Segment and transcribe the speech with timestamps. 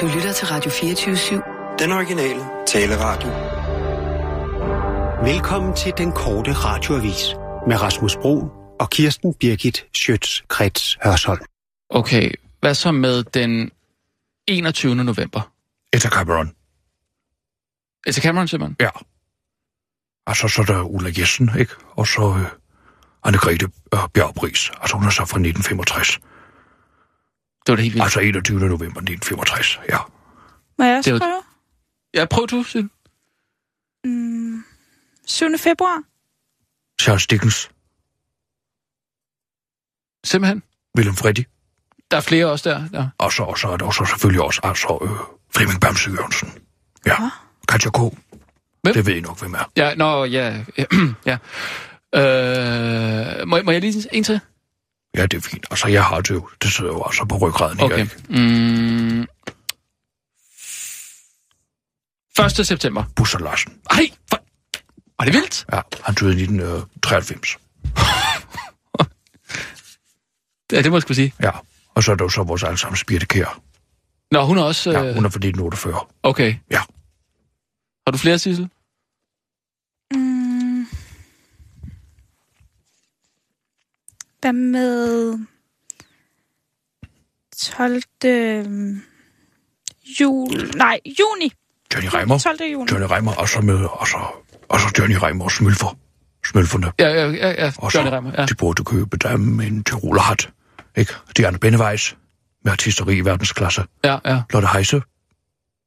[0.00, 1.76] Du lytter til Radio 24-7.
[1.78, 3.28] Den originale taleradio.
[5.32, 7.34] Velkommen til den korte radioavis
[7.68, 8.48] med Rasmus Bro
[8.80, 11.40] og Kirsten Birgit Schøtz-Krets Hørsholm.
[11.90, 12.30] Okay,
[12.60, 13.70] hvad så med den
[14.46, 14.94] 21.
[14.94, 15.52] november?
[15.92, 16.52] Etta Cameron.
[18.06, 18.76] Etta Cameron, simpelthen?
[18.80, 18.90] Ja.
[20.26, 21.72] Altså, så er der Ulla Jessen, ikke?
[21.96, 22.46] Og så øh,
[23.26, 24.70] Anne-Grethe øh, Bjergbris.
[24.80, 26.20] Altså, hun er så fra 1965.
[27.68, 28.04] Det var det helt vildt.
[28.04, 28.58] Altså 21.
[28.60, 29.98] november 1965, ja.
[30.78, 31.42] Må jeg også Det var- prøve?
[32.14, 32.88] Ja, prøv du, Sil.
[34.04, 34.64] Mm,
[35.26, 35.58] 7.
[35.58, 36.02] februar?
[37.00, 37.70] Charles Dickens,
[40.24, 40.62] Simpelthen.
[40.98, 41.44] Willem Freddy,
[42.10, 42.88] Der er flere også der.
[42.88, 43.08] der.
[43.18, 45.10] og så, og så er der også selvfølgelig også altså, øh,
[45.54, 46.52] Flemming Bamse Jørgensen.
[47.06, 47.16] Ja.
[47.68, 47.96] Katja K.
[48.82, 48.94] Hvem?
[48.94, 49.70] Det ved I nok, hvem er.
[49.76, 50.64] Ja, nå, ja.
[51.30, 51.38] ja.
[52.14, 54.40] Øh, må, må jeg lige en til?
[55.18, 55.66] Ja, det er fint.
[55.70, 56.48] Altså, jeg har det jo.
[56.62, 57.98] Det sidder jo altså på ryggraden Okay.
[58.00, 58.16] ikke?
[58.28, 59.20] Mm.
[62.44, 62.66] 1.
[62.66, 63.04] september.
[63.16, 63.72] Busser Larsen.
[63.90, 64.38] Ej, hvor...
[65.18, 65.66] Var det vildt?
[65.72, 67.56] Ja, han døde i 1993.
[70.72, 71.34] Ja, det må jeg skulle sige.
[71.42, 71.50] Ja.
[71.94, 73.60] Og så er der jo så vores allesammens Birte Kjær.
[74.30, 74.90] Nå, hun er også...
[74.90, 75.14] Ja, Øh...
[75.14, 76.00] hun er fra 1948.
[76.22, 76.54] Okay.
[76.70, 76.80] Ja.
[78.06, 78.68] Har du flere, Sissel?
[84.40, 85.38] Hvad med
[87.56, 88.02] 12.
[90.20, 90.70] jul...
[90.76, 91.52] Nej, juni.
[91.94, 92.38] Johnny Reimer.
[92.38, 92.56] 12.
[92.72, 92.90] juni.
[92.92, 94.18] Johnny Reimer, og så med, og så,
[94.68, 95.98] og så Johnny Reimer og Smølfer.
[96.46, 96.92] Smølferne.
[96.98, 97.72] Ja, ja, ja, ja.
[97.78, 98.46] Og så, Johnny Reimer, ja.
[98.46, 100.50] de burde købe dem en Tyrolerhat.
[100.96, 101.12] Ikke?
[101.36, 102.16] Diana Bennevejs
[102.64, 103.84] med artisteri i verdensklasse.
[104.04, 104.42] Ja, ja.
[104.52, 105.02] Lotte Heise,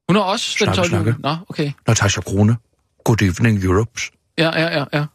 [0.10, 1.00] Hun er også den Snakke, 12.
[1.00, 1.12] juli.
[1.12, 1.22] snakke.
[1.22, 1.72] Nå, okay.
[1.88, 2.58] Natasha Krone,
[3.06, 5.06] Good Evening Europes Ja, ja, ja, ja.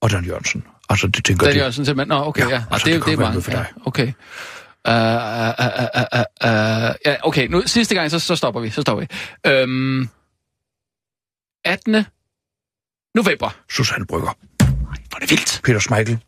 [0.00, 0.64] og Dan Jørgensen.
[0.88, 1.58] Altså, det tænker Dan de.
[1.58, 2.08] Jørgensen simpelthen.
[2.18, 2.54] Nå, okay, Ja, ja.
[2.54, 2.62] ja.
[2.70, 3.42] altså, det, er det det er mange.
[3.42, 3.66] for Ja, dig.
[3.86, 4.12] okay.
[4.88, 4.96] Uh, uh,
[5.64, 8.70] uh, uh, uh, ja, okay, nu sidste gang, så, så stopper vi.
[8.70, 9.08] Så stopper vi.
[9.50, 10.08] Øhm,
[11.64, 12.04] 18.
[13.14, 13.56] november.
[13.70, 15.60] Susanne Brygger, Hvor er det vildt.
[15.64, 16.18] Peter Smeichel,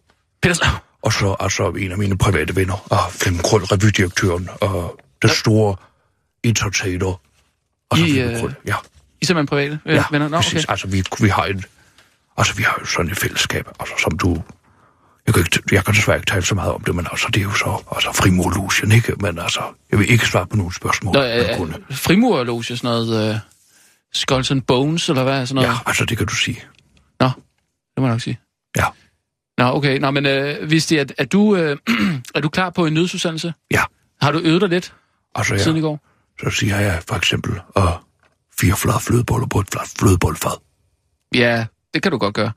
[0.42, 5.30] Peter, og så altså en af mine private venner, og Flemming Krøll, revydirektøren, og den
[5.30, 5.76] store
[6.42, 7.20] entertainer.
[7.90, 8.74] Og så I, Flemming Krøll, ja.
[8.74, 8.74] I
[9.22, 10.28] er simpelthen private Ja, venner?
[10.28, 10.64] Nå, præcis.
[10.64, 10.72] okay.
[10.72, 11.64] Altså, vi, vi har en,
[12.38, 14.42] altså, vi har jo sådan et fællesskab, altså, som du...
[15.26, 17.40] Jeg kan, ikke, jeg kan desværre ikke tale så meget om det, men altså, det
[17.40, 19.12] er jo så altså, frimurlusion, ikke?
[19.20, 19.60] Men altså,
[19.90, 21.14] jeg vil ikke svare på nogle spørgsmål.
[21.14, 21.74] Nå, øh, kunne.
[21.90, 23.38] frimurerloge, sådan noget uh,
[24.14, 25.46] Skulls and Bones, eller hvad?
[25.46, 25.68] Sådan noget?
[25.68, 26.64] Ja, altså, det kan du sige.
[27.20, 28.38] Nå, det må jeg nok sige.
[28.76, 28.84] Ja.
[29.58, 29.98] Nå, okay.
[29.98, 31.76] Nå, men øh, hvis det er, er, du, øh,
[32.34, 33.54] er du klar på en nødsudsendelse?
[33.70, 33.82] Ja,
[34.20, 34.94] Har du øvet dig lidt
[35.34, 35.62] altså, ja.
[35.62, 36.00] siden i går?
[36.40, 37.84] så siger jeg for eksempel, uh,
[38.60, 40.60] fire flade flødeboller på et flad flødebollefad.
[41.34, 42.52] Ja, det kan du godt gøre.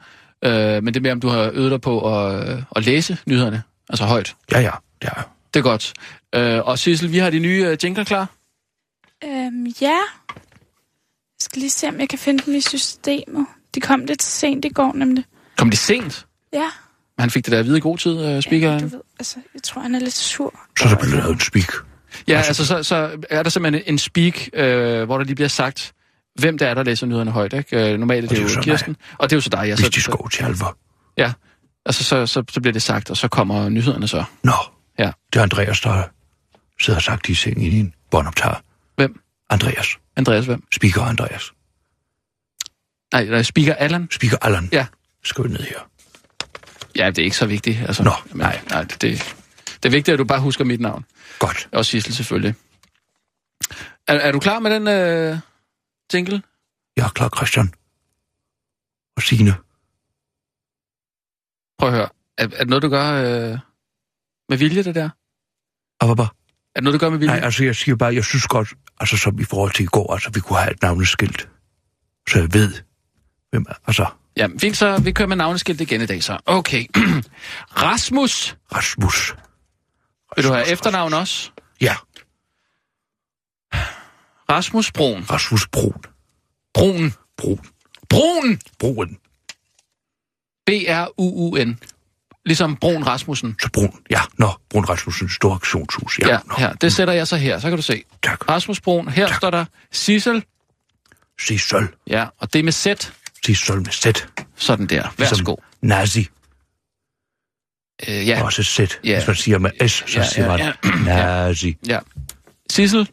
[0.46, 3.64] Øh, men det er mere, om du har øvet dig på at, at læse nyhederne.
[3.90, 4.36] Altså højt.
[4.52, 5.24] Ja, ja, det er jeg.
[5.54, 5.94] Det er godt.
[6.36, 8.28] Øh, og Sissel, vi har de nye øh, jingler klar.
[9.24, 10.00] Øhm, ja.
[11.40, 13.46] Jeg skal lige se, om jeg kan finde dem i systemet.
[13.76, 15.26] De kom lidt sent i går, nemlig.
[15.58, 16.26] Kom det sent?
[16.54, 16.70] Ja.
[17.20, 18.80] Han fik det der at vide i god tid, ja speakeren.
[18.80, 20.60] du ved, altså, jeg tror, han er lidt sur.
[20.80, 21.74] Så er der blevet lavet en speak.
[22.28, 25.94] Ja, altså så, så er der simpelthen en speak, øh, hvor der lige bliver sagt,
[26.40, 27.54] hvem det er, der læser nyhederne højt.
[27.54, 27.92] Ikke?
[27.94, 28.96] Øh, normalt er det, det er jo jo Kirsten.
[29.18, 29.58] Og det er jo så dig.
[29.68, 30.78] Ja, Hvis så, de så, skal til alvor.
[31.18, 31.34] ja.
[31.86, 34.24] Altså så, så, så bliver det sagt, og så kommer nyhederne så.
[34.44, 34.54] Nå,
[35.00, 35.12] Ja.
[35.34, 36.04] det er Andreas, der
[36.82, 38.56] sidder og sagt i sengen i en båndoptager.
[38.96, 39.20] Hvem?
[39.50, 39.88] Andreas.
[40.16, 40.64] Andreas, hvem?
[40.76, 41.52] Speaker Andreas.
[43.14, 44.08] Nej, der er speaker Allan.
[44.12, 44.70] Speaker Allan.
[44.72, 44.86] Ja.
[45.24, 45.80] Skriv ned her.
[46.96, 47.78] Ja, det er ikke så vigtigt.
[47.88, 48.60] Altså, Nå, men, nej.
[48.70, 49.36] nej det, det,
[49.84, 51.06] det er vigtigt, at du bare husker mit navn.
[51.40, 51.68] Godt.
[51.72, 52.56] Og Sissel selvfølgelig.
[54.08, 55.38] Er, er du klar med den øh,
[56.14, 56.42] jingle?
[56.98, 57.74] Jeg er klar, Christian.
[59.16, 59.56] Og Signe.
[61.80, 62.10] Prøv at høre.
[62.38, 63.60] Er, er det noget, du gør øh,
[64.50, 65.10] med vilje, det der?
[66.00, 66.30] Og hvad bare?
[66.76, 67.34] Er det noget, du gør med vilje?
[67.34, 70.14] Nej, altså jeg siger bare, jeg synes godt, altså som i forhold til i går,
[70.14, 71.50] altså vi kunne have et navneskilt.
[72.30, 72.74] Så jeg ved,
[73.52, 74.06] hvem er, altså
[74.38, 76.40] Ja, fint, så vi kører med navneskilt igen i dag, så.
[76.46, 76.86] Okay.
[77.86, 78.58] Rasmus.
[78.76, 79.36] Rasmus.
[80.36, 81.52] Vil du have Rasmus, efternavn også?
[84.50, 85.24] Ja, Rasmus Brun.
[85.30, 85.94] Rasmus Brun.
[86.74, 87.14] Brun.
[87.38, 87.60] Brun.
[88.10, 88.60] Brun!
[88.80, 89.18] Brun.
[90.66, 91.80] B-R-U-U-N.
[92.46, 93.56] Ligesom Brun Rasmussen.
[93.62, 94.02] Så Brun.
[94.10, 96.20] Ja, nå, Brun Rasmussens store aktionshus.
[96.20, 96.56] Ja, Ja, nå.
[96.58, 96.74] her.
[96.74, 98.04] Det sætter jeg så her, så kan du se.
[98.24, 98.50] Tak.
[98.50, 99.08] Rasmus Brun.
[99.08, 99.36] Her Tak.
[99.38, 100.46] står der Sissel.
[101.40, 101.88] Sig sølv.
[102.08, 102.72] Ja, og det er med.
[102.72, 104.28] Sig sølv med sæt.
[104.56, 105.14] Sådan der.
[105.18, 105.56] Værsgo.
[105.82, 106.28] Nazi.
[108.10, 109.00] Øh, ja, Også sæt.
[109.04, 109.16] Ja.
[109.18, 111.78] Hvis man siger med S, så Ja, siger ja, man nazi.
[111.88, 112.00] ja.
[112.70, 113.10] Sissel.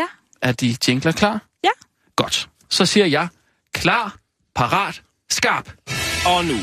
[0.00, 0.06] Ja.
[0.42, 1.40] Er de jingler klar?
[1.64, 1.70] Ja.
[2.16, 2.48] Godt.
[2.70, 3.28] Så siger jeg
[3.74, 4.16] klar,
[4.54, 5.72] parat, skarp.
[6.26, 6.56] Og nu,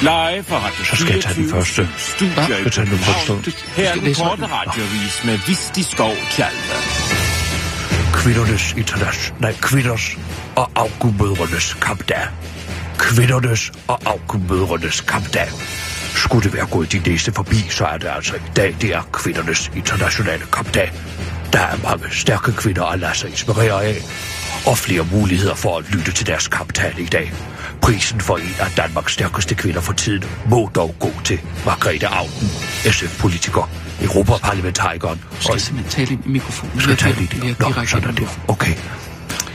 [0.00, 1.88] Live fra Radio Så skal jeg tage den 24 første.
[1.98, 2.56] Studio Hva?
[2.64, 3.52] Jeg tager den første.
[3.76, 6.74] Her er den korte radiovis med Visti Skov Tjalve.
[8.14, 9.36] Kvindernes internation...
[9.40, 10.16] Nej, kvinders
[10.56, 12.26] og afgudmødrenes kampdag.
[12.98, 15.48] Kvindernes og afgudmødrenes kampdag.
[16.14, 19.02] Skulle det være gået de næste forbi, så er det altså i dag, det er
[19.12, 20.92] kvindernes internationale kampdag.
[21.52, 23.96] Der er mange stærke kvinder at lade sig inspirere af,
[24.66, 27.32] og flere muligheder for at lytte til deres kamptale i dag.
[27.82, 32.48] Prisen for en af Danmarks stærkeste kvinder for tiden må dog gå til Margrethe Augen,
[32.90, 33.70] SF-politiker,
[34.02, 36.80] Europaparlamentarikeren Du og skal simpelthen tale i mikrofonen.
[36.80, 37.60] skal tage lige det?
[37.60, 38.28] Nå, sådan er det.
[38.48, 38.74] Okay.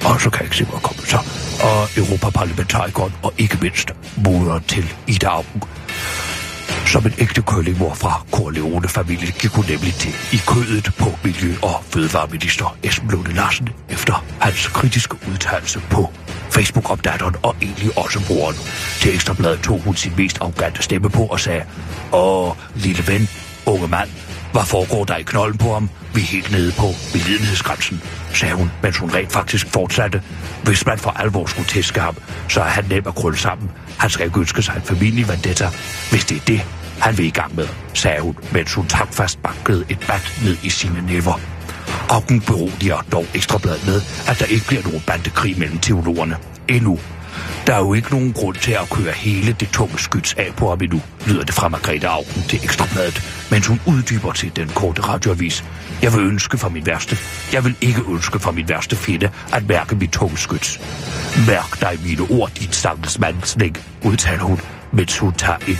[0.05, 1.17] Og så kan jeg ikke se, hvor jeg kommer så.
[1.63, 5.63] Og Europaparlamentarikeren, og ikke mindst moderen til Ida Augen.
[6.85, 11.83] Som en ægte køllingmor fra Corleone-familien gik hun nemlig til i kødet på Miljø- og
[11.89, 16.13] Fødevareminister Esben Lunde Larsen efter hans kritiske udtalelse på
[16.51, 18.55] Facebook om datteren og egentlig også broren.
[19.01, 21.63] Til Ekstrabladet tog hun sin mest arrogante stemme på og sagde,
[22.13, 23.29] Åh, lille ven,
[23.65, 24.09] unge mand,
[24.51, 25.89] hvad foregår der i knolden på ham?
[26.17, 28.01] Vi er helt nede på medlidenhedsgrænsen,
[28.33, 30.21] sagde hun, mens hun rent faktisk fortsatte.
[30.63, 32.17] Hvis man for alvor skulle tæske ham,
[32.49, 33.71] så er han nem at krølle sammen.
[33.97, 35.69] Han skal ikke ønske sig en familie vendetta,
[36.11, 36.61] hvis det er det,
[36.99, 40.69] han vil i gang med, sagde hun, mens hun tankfast bankede et bat ned i
[40.69, 41.39] sine næver.
[42.09, 46.37] Augen beroliger dog ekstrabladet med, at der ikke bliver nogen bandekrig mellem teologerne.
[46.67, 46.99] Endnu.
[47.67, 50.69] Der er jo ikke nogen grund til at køre hele det tunge skyds af på
[50.69, 55.01] ham endnu, lyder det fra Margrethe Augen til Ekstrabladet, mens hun uddyber til den korte
[55.01, 55.63] radioavis.
[56.01, 57.17] Jeg vil ønske for min værste.
[57.53, 60.79] Jeg vil ikke ønske for min værste fjende at mærke mit tunge skyds.
[61.47, 63.19] Mærk dig mine ord, din stakkels
[64.03, 64.59] udtaler hun,
[64.91, 65.79] mens hun tager et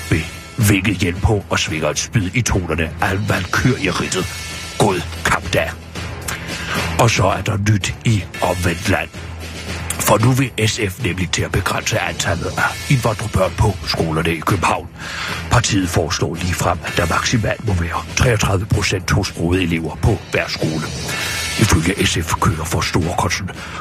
[0.57, 4.25] bevækket hjelm på og svinger et spyd i tonerne af valkyrierittet.
[4.80, 5.71] God kamp da.
[7.00, 9.27] Og så er der nyt i omvendt land.
[10.00, 14.88] For nu vil SF nemlig til at begrænse antallet af indvandrerbørn på skolerne i København.
[15.52, 20.48] Partiet foreslår lige frem, at der maksimalt må være 33 procent hos elever på hver
[20.48, 20.86] skole.
[21.59, 23.15] Ifølge SF kører for store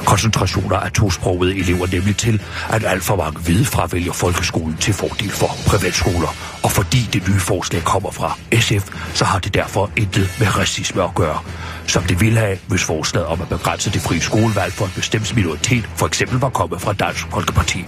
[0.04, 5.30] koncentrationer af tosprogede elever nemlig til, at alt for mange hvide fravælger folkeskolen til fordel
[5.30, 6.34] for privatskoler.
[6.62, 11.02] Og fordi det nye forslag kommer fra SF, så har det derfor intet med racisme
[11.02, 11.38] at gøre.
[11.86, 15.36] Som det ville have, hvis forslaget om at begrænse det frie skolevalg for en bestemt
[15.36, 17.84] minoritet for eksempel var kommet fra Dansk Folkeparti.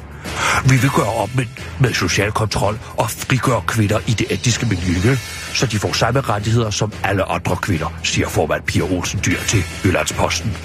[0.65, 1.47] Vi vil gøre op med,
[1.81, 5.17] med social kontrol og frigøre kvinder i det etniske miljø,
[5.55, 9.65] så de får samme rettigheder som alle andre kvinder, siger formand Pia Olsen Dyr til
[9.85, 10.57] Jyllandsposten.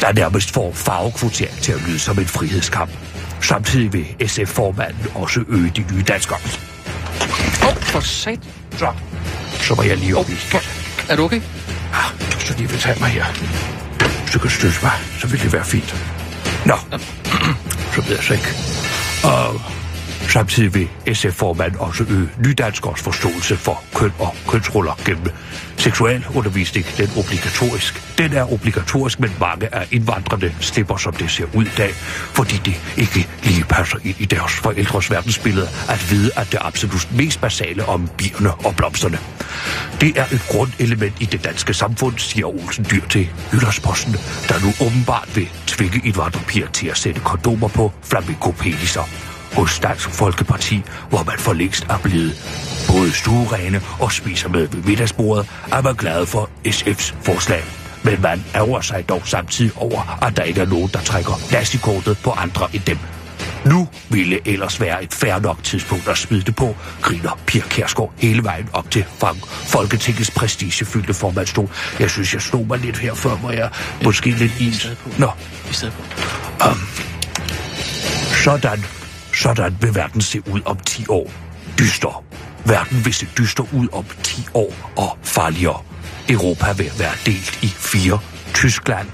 [0.00, 2.90] Der nærmest får farvekvotering til at lyde som en frihedskamp.
[3.40, 6.38] Samtidig vil SF-formanden også øge de nye danskere.
[7.62, 8.38] Åh, oh, for sat.
[8.78, 8.92] Så,
[9.60, 10.34] så må jeg lige op i.
[11.08, 11.40] Er du okay?
[11.92, 13.24] Ah, så lige vil tage mig her.
[14.34, 15.96] Du kan støtte mig, så vil det være fint.
[16.66, 17.69] Nå, så
[18.08, 18.54] ved jeg så ikke.
[19.24, 19.79] Og
[20.30, 25.26] samtidig vil SF-formand også øge nydanskers forståelse for køn og kønsroller gennem
[25.76, 26.86] seksualundervisning.
[26.96, 28.18] Den, obligatorisk.
[28.18, 31.90] den er obligatorisk, men mange af indvandrerne slipper, som det ser ud i dag,
[32.34, 37.08] fordi det ikke lige passer ind i deres forældres verdensbillede at vide, at det absolut
[37.16, 39.18] mest basale om bierne og blomsterne.
[40.00, 44.12] Det er et grundelement i det danske samfund, siger Olsen Dyr til Jyllandsposten,
[44.48, 49.29] der nu åbenbart vil tvinge indvandrerpiger til at sætte kondomer på flamingopeniser.
[49.52, 52.32] Hos Dansk Folkeparti, hvor man for længst er blevet
[52.88, 57.62] både stuerene og spiser med ved middagsbordet, er man glad for SF's forslag.
[58.04, 62.18] Men man ærger sig dog samtidig over, at der ikke er nogen, der trækker nazikortet
[62.24, 62.98] på andre end dem.
[63.64, 68.12] Nu ville ellers være et fair nok tidspunkt at smide det på, griner Pia Kærsgaard
[68.18, 71.68] hele vejen op til Frank Folketingets prestigefyldte formandsstol.
[72.00, 73.70] Jeg synes, jeg slog mig lidt her før, hvor jeg
[74.04, 74.86] måske lidt is.
[75.18, 75.30] Nå,
[75.66, 76.02] på.
[78.44, 78.84] sådan,
[79.40, 81.30] sådan vil verden se ud om 10 år.
[81.78, 82.24] Dyster.
[82.64, 85.82] Verden vil se dyster ud om 10 år og farligere.
[86.28, 88.18] Europa vil være delt i fire.
[88.54, 89.08] Tyskland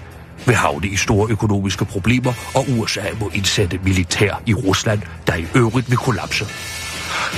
[0.46, 5.46] vil havne i store økonomiske problemer, og USA må indsætte militær i Rusland, der i
[5.54, 6.44] øvrigt vil kollapse.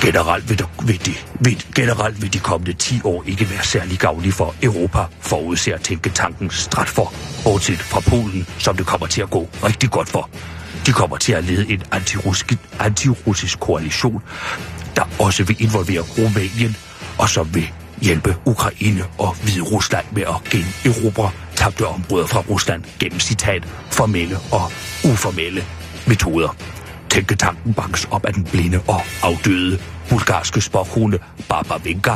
[0.01, 3.99] Generelt vil, der, vil, de, vil, generelt vil de kommende 10 år ikke være særlig
[3.99, 7.15] gavnlige for Europa, forudser tænketanken Stratfor,
[7.45, 10.31] bortset fra Polen, som det kommer til at gå rigtig godt for.
[10.87, 14.23] De kommer til at lede en antirussisk, antirussisk koalition,
[14.97, 16.77] der også vil involvere Rumænien,
[17.19, 17.71] og som vil
[18.03, 24.37] hjælpe Ukraine og Hvide Rusland med at generobre tabte områder fra Rusland gennem citat formelle
[24.53, 24.73] og
[25.05, 25.65] uformelle
[26.07, 26.57] metoder.
[27.11, 31.19] Tænketanken banks op af den blinde og afdøde bulgarske sporkone
[31.49, 32.15] Barbara Vinka,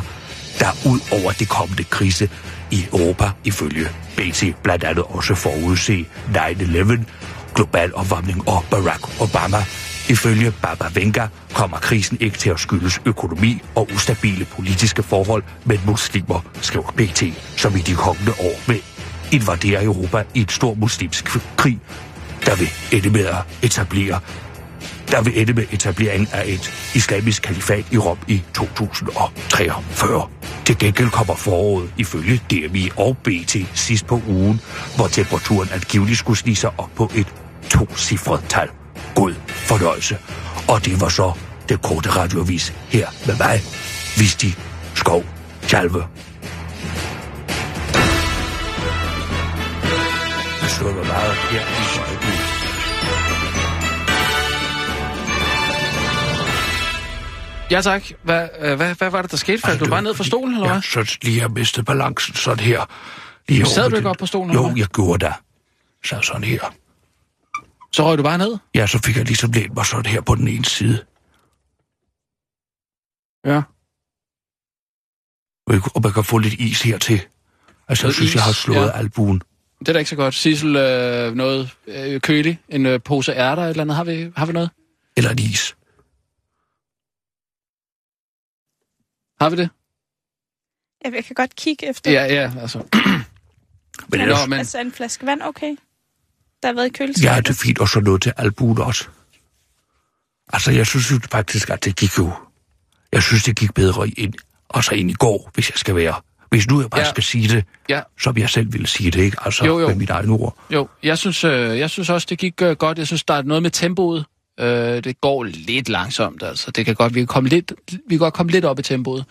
[0.59, 2.31] der ud over det kommende krise
[2.71, 6.99] i Europa ifølge BT blandt andet også forudse 9-11,
[7.55, 9.65] global opvarmning og Barack Obama
[10.09, 15.81] Ifølge Baba Venga kommer krisen ikke til at skyldes økonomi og ustabile politiske forhold men
[15.87, 17.23] muslimer, skriver BT,
[17.57, 18.83] som i de kommende år vil
[19.33, 21.79] invadere Europa i et stor muslimsk krig,
[22.47, 24.21] der vil ende med at etablere
[25.11, 30.29] der vil ende med etableringen af et islamisk kalifat i Rom i 2043.
[30.65, 34.61] Til gengæld kommer foråret ifølge DMI og BT sidst på ugen,
[34.97, 38.69] hvor temperaturen angiveligt skulle snige sig op på et to-cifret tal.
[39.15, 40.19] God fornøjelse.
[40.69, 41.33] Og det var så
[41.69, 43.61] den korte radioavis her med mig,
[44.19, 44.55] Visti
[44.95, 45.25] Skov
[45.69, 46.05] Tjalve.
[50.63, 52.49] Jeg mig meget her i øjeblikket.
[57.71, 58.03] Ja tak.
[58.23, 59.63] Hvad, øh, hvad, hvad var det, der skete?
[59.63, 60.83] Faldt du det bare var ned fra stolen, eller hvad?
[60.83, 62.81] så lige har mistet balancen sådan her.
[63.49, 65.33] Lige Sad du det- ikke op på stolen, Jo, jeg gjorde da.
[66.05, 66.61] Sad sådan her.
[67.95, 68.59] Så røg du bare ned?
[68.75, 71.05] Ja, så fik jeg ligesom lænt mig sådan her på den ene side.
[73.47, 73.63] Ja.
[75.67, 77.15] Og jeg- Og man kan få lidt is hertil.
[77.15, 77.27] Altså,
[77.89, 78.99] jeg Noget synes, is, jeg har slået ja.
[78.99, 79.43] albuen.
[79.79, 80.35] Det er da ikke så godt.
[80.35, 83.97] Sissel, øh, noget øh, kølig, en øh, pose ærter eller andet.
[83.97, 84.71] Har vi, har vi noget?
[85.17, 85.77] Eller en is.
[89.41, 89.69] Har vi det?
[91.05, 92.11] Ja, jeg kan godt kigge efter.
[92.13, 92.79] Ja, ja, altså.
[94.09, 95.77] Men Nå, ellers, men, Altså en flaske vand, okay?
[96.63, 97.47] Der har været i ja, køleskabet.
[97.47, 97.79] det er fint.
[97.79, 99.05] Og så noget til albuen også.
[100.53, 102.33] Altså, jeg synes jo faktisk, at det gik jo...
[103.13, 104.35] Jeg synes, det gik bedre ind,
[104.75, 106.15] altså ind i går, hvis jeg skal være.
[106.51, 107.07] Hvis nu jeg bare Ja.
[107.07, 107.11] ja.
[107.11, 109.37] skal sige det, ja, som jeg selv ville sige det, ikke?
[109.45, 109.89] Altså, Jo, jo.
[109.89, 110.59] med mit eget ord.
[110.71, 110.89] jo.
[111.03, 112.99] Jeg synes, øh, jeg synes også, det gik øh, godt.
[112.99, 114.25] Jeg synes, der er noget med tempoet.
[114.61, 114.67] Øh,
[115.05, 116.71] det går lidt langsomt, altså.
[116.71, 119.25] Det kan godt, vi kan, komme lidt, vi kan godt komme lidt op i tempoet,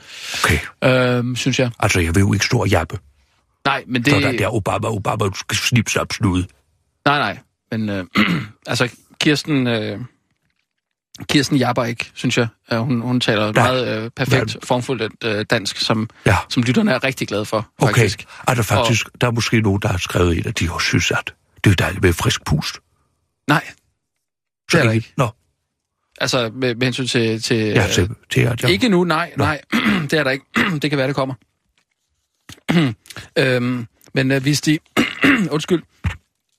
[0.44, 0.60] Okay.
[0.84, 1.72] øh, synes jeg.
[1.80, 3.00] Altså, jeg vil jo ikke stå og jappe.
[3.66, 4.14] Nej, men Det...
[4.14, 6.48] Så der, der Obama, Obama, du skal sig op snude.
[7.06, 7.38] Nej, nej.
[7.72, 8.06] Men øh,
[8.68, 8.90] altså,
[9.20, 9.68] Kirsten...
[9.68, 10.00] Øh,
[11.30, 12.48] Kirsten Jabber ikke, synes jeg.
[12.72, 13.64] Hun, hun taler Nej.
[13.64, 16.38] meget øh, perfekt, formfuldt øh, dansk, som, Ja.
[16.50, 18.26] som lytterne er rigtig glade for, Okay, faktisk.
[18.48, 19.22] er der faktisk, og...
[19.22, 21.76] der er måske nogen, der har skrevet ind, at de også synes, at det er
[21.76, 22.80] dejligt med frisk pust.
[23.48, 23.74] Nej, Så
[24.72, 25.14] Det er der ikke.
[25.18, 25.30] Nå,
[26.22, 27.42] altså med, med hensyn til...
[27.42, 28.72] til ja, til, til at jeg...
[28.72, 29.44] Ikke nu, nej, Nå.
[29.44, 29.62] nej.
[30.12, 30.46] det er der ikke.
[30.82, 31.34] det kan være, det kommer.
[33.38, 34.80] øhm, men øh, hvis de...
[35.52, 35.82] Undskyld.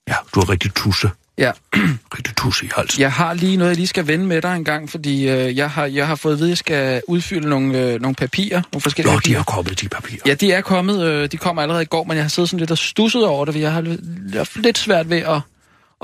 [0.09, 1.11] Ja, du har rigtig tusse.
[1.39, 1.53] Ja,
[2.17, 3.01] Rigtig tusse i halsen.
[3.01, 5.71] jeg har lige noget, jeg lige skal vende med dig en gang, fordi øh, jeg,
[5.71, 8.83] har, jeg har fået at vide, at jeg skal udfylde nogle, øh, nogle papirer, nogle
[8.83, 9.37] forskellige Nå, de papirer.
[9.39, 10.21] har kommet, de papirer.
[10.27, 11.03] Ja, de er kommet.
[11.07, 13.45] Øh, de kommer allerede i går, men jeg har siddet sådan lidt og stusset over
[13.45, 15.41] det, for jeg har lidt- haft lidt svært ved at,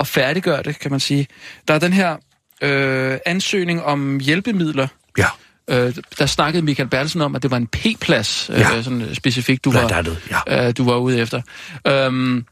[0.01, 1.27] at færdiggøre det, kan man sige.
[1.69, 2.17] Der er den her
[2.63, 4.87] øh, ansøgning om hjælpemidler.
[5.19, 5.27] Ja,
[5.71, 8.83] Øh, der snakkede Michael Bertelsen om, at det var en P-plads, øh, Ja.
[8.83, 10.67] sådan specifikt, du blandt var, andet, ja.
[10.69, 11.43] øh, du var ude efter.
[11.87, 12.45] Øhm,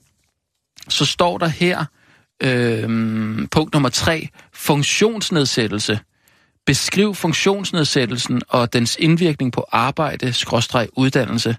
[0.88, 1.84] så står der her,
[2.42, 6.00] øhm, punkt nummer tre, funktionsnedsættelse.
[6.66, 11.56] Beskriv funktionsnedsættelsen og dens indvirkning på arbejde, skråstreg, uddannelse.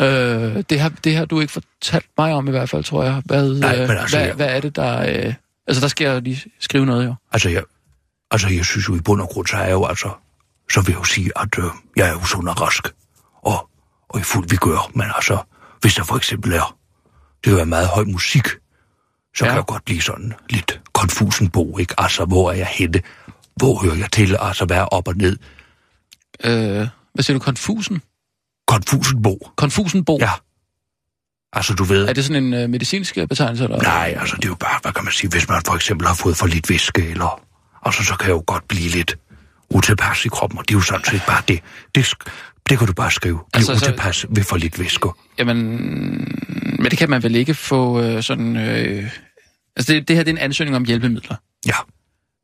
[0.00, 3.22] Øh, det, har, det har du ikke fortalt mig om i hvert fald, tror jeg.
[3.24, 5.00] Hvad, Nej, øh, men altså, hvad, jeg- hvad er det, der...
[5.26, 5.34] Øh,
[5.66, 7.14] altså, der skal jeg lige skrive noget, jo.
[7.32, 7.62] Altså, jeg,
[8.30, 10.10] altså, jeg synes jo i bund og grund, så er jeg jo altså...
[10.72, 11.64] Så vil jeg jo sige, at øh,
[11.96, 12.88] jeg er jo sund og rask.
[13.42, 13.68] Og,
[14.08, 14.90] og i fuld vigør.
[14.94, 15.38] Men altså,
[15.80, 16.76] hvis der for eksempel er...
[17.44, 18.46] Det være meget høj musik.
[19.36, 19.46] Så Ja.
[19.50, 21.94] kan jeg godt blive sådan lidt konfusen bo, ikke?
[21.98, 23.00] Altså, hvor er jeg henne?
[23.56, 24.36] Hvor hører jeg til?
[24.40, 25.36] Altså, hvad er op og ned?
[26.44, 27.44] Øh, hvad siger du?
[27.44, 28.02] Konfusen?
[28.66, 29.50] Konfusen bo.
[29.56, 30.18] Konfusenbo?
[30.20, 30.30] Ja.
[31.52, 32.08] Altså, du ved...
[32.08, 33.64] Er det sådan en øh, medicinsk betegnelse?
[33.64, 33.82] Eller?
[33.82, 36.14] Nej, altså det er jo bare, hvad kan man sige, hvis man for eksempel har
[36.14, 37.40] fået for lidt væske, eller...
[37.86, 39.18] Altså, så kan jeg jo godt blive lidt
[39.70, 41.60] utilpas i kroppen, og det er jo sådan set bare det.
[41.94, 42.14] Det,
[42.68, 43.36] det kan du bare skrive.
[43.38, 45.08] Bliv Altså, altså, så- utilpas ved for lidt væske.
[45.38, 46.43] Jamen,
[46.78, 48.56] men det kan man vel ikke få øh, sådan...
[48.56, 49.10] Øh,
[49.76, 51.36] altså, det, det her det er en ansøgning om hjælpemidler.
[51.66, 51.74] Ja,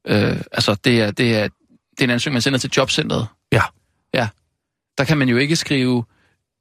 [0.07, 1.49] Øh, altså, det er, det, er,
[1.91, 3.27] det er en ansøgning, man sender til jobcentret.
[3.53, 3.63] ja.
[4.15, 4.29] Ja.
[4.99, 6.05] Der kan man jo ikke skrive,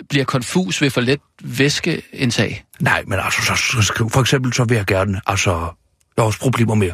[0.10, 2.66] bliver konfus ved for let væskeindtag.
[2.80, 4.10] Nej, men altså, så, så skriv.
[4.10, 5.52] For eksempel, så vil jeg gerne, altså...
[6.18, 6.92] Jeg har også problemer med...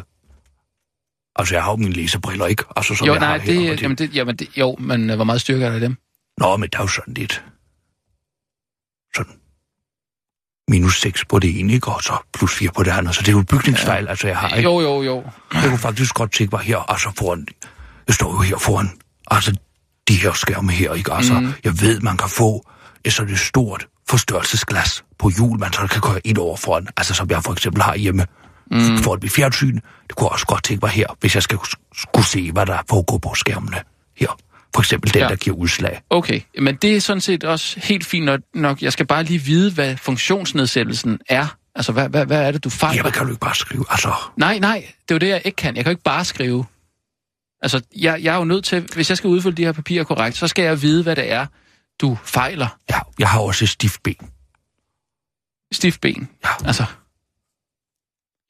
[1.36, 2.64] Altså, jeg har jo mine læsebriller, ikke?
[2.76, 5.10] Altså, som jo, jeg nej, har her, og det, jamen, det, jamen, det, jo, men
[5.10, 5.96] øh, hvor meget styrke er der i dem?
[6.38, 7.44] Nå, men der er jo sådan lidt...
[9.16, 9.32] Sådan...
[10.68, 11.88] Minus 6 på det ene, ikke?
[11.88, 13.14] Og så plus 4 på det andet.
[13.14, 14.10] Så det er jo bygningsfejl, ja.
[14.10, 14.70] altså, jeg har, ikke?
[14.70, 15.24] Jo, jo, jo.
[15.54, 17.46] Jeg kunne faktisk godt tænke mig her, altså foran,
[18.06, 18.90] jeg står jo her foran,
[19.30, 19.56] altså
[20.08, 21.12] de her skærme her, ikke?
[21.12, 21.52] Altså, mm.
[21.64, 22.66] jeg ved, man kan få
[23.04, 27.14] et sådan et stort forstørrelsesglas på hjul, man så kan køre ind over foran, altså
[27.14, 28.26] som jeg for eksempel har hjemme,
[28.70, 28.98] mm.
[28.98, 29.74] for blive fjernsyn.
[30.08, 31.58] Det kunne jeg også godt tænke mig her, hvis jeg skal
[31.96, 33.76] skulle se, hvad der foregår på skærmene
[34.16, 34.38] her.
[34.76, 35.28] For eksempel den, Ja.
[35.28, 36.00] der giver udslag.
[36.10, 38.82] Okay, men det er sådan set også helt fint nok-.
[38.82, 41.56] Jeg skal bare lige vide, hvad funktionsnedsættelsen er.
[41.74, 42.96] Altså, hvad, hvad, hvad er det, du fejler?
[42.96, 44.14] Jamen, kan du ikke bare skrive, altså...
[44.36, 44.76] Nej, nej,
[45.08, 45.76] det er jo det, jeg ikke kan.
[45.76, 46.64] Jeg kan jo ikke bare skrive.
[47.62, 50.36] Altså, jeg, jeg er jo nødt til, hvis jeg skal udfylde de her papirer korrekt,
[50.36, 51.46] så skal jeg vide, hvad det er,
[52.00, 52.78] du fejler.
[52.90, 54.16] Ja, jeg har også et stift ben.
[55.72, 56.28] Stift ben.
[56.44, 56.66] Ja.
[56.66, 56.84] Altså,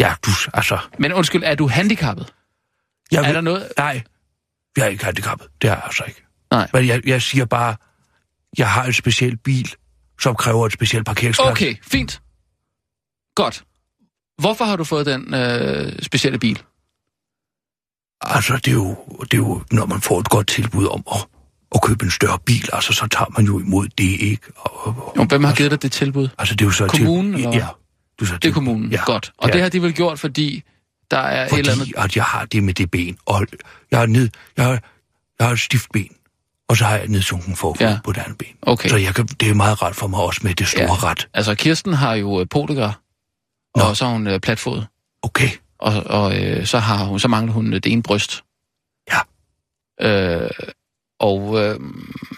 [0.01, 0.79] Ja, du, altså...
[0.99, 2.33] men undskyld, er du handicappet?
[3.13, 3.73] Jeg Er der noget...
[3.79, 4.03] Nej,
[4.77, 5.49] jeg er ikke handicappet.
[5.63, 6.23] Det er jeg altså ikke.
[6.51, 6.69] Nej.
[6.73, 7.77] Men jeg, jeg siger bare,
[8.59, 9.75] jeg har en speciel bil,
[10.21, 11.51] som kræver et specielt parkeringsplads.
[11.51, 12.23] Okay, fint.
[13.35, 13.65] Godt.
[14.39, 16.63] Hvorfor har du fået den øh, specielle bil?
[18.21, 21.27] Altså, det er, jo, det er jo, når man får et godt tilbud om at,
[21.75, 24.47] at købe en større bil, altså, så tager man jo imod det, ikke?
[24.57, 26.29] Og, og, Jo, hvem har altså, givet dig det tilbud?
[26.39, 26.87] Altså, det er jo så...
[26.87, 27.57] Kommunen, til, eller?
[27.57, 27.67] Ja,
[28.21, 28.91] du så Det er kommunen.
[28.93, 29.33] Ja, Godt.
[29.39, 30.63] Og ja, det har de vel gjort, fordi
[31.11, 31.79] der er et eller andet...
[31.79, 33.47] Fordi at jeg har det med det ben, og
[33.91, 34.71] jeg har, ned, jeg har,
[35.39, 36.09] jeg har et stift ben,
[36.69, 37.99] og så har jeg nedsunken forfod Ja.
[38.05, 38.49] på det andet ben.
[38.63, 38.89] Okay.
[38.89, 40.93] Så jeg kan, det er meget ret for mig også med det store Ja.
[41.11, 41.29] ret.
[41.35, 43.01] Altså, Kirsten har jo øh, polygar,
[43.77, 43.83] Nå.
[43.85, 44.83] og så har hun øh, platfod,
[45.23, 45.49] Okay,
[45.79, 48.45] og, og øh, så, har hun, så mangler hun øh, det ene bryst.
[49.13, 49.19] Ja.
[50.01, 50.51] Øh,
[51.21, 51.81] og øh,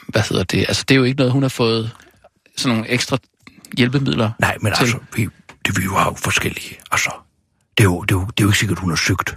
[0.08, 0.58] hvad hedder det?
[0.68, 1.90] Altså, det er jo ikke noget, hun har fået
[2.56, 3.18] sådan nogle ekstra
[3.76, 4.30] hjælpemidler.
[4.38, 5.28] nej, men Til- altså, vi,
[5.66, 7.10] det vi jo har jo forskellige, altså,
[7.78, 9.36] det er jo, det er jo, det er jo ikke sikkert, hun har søgt.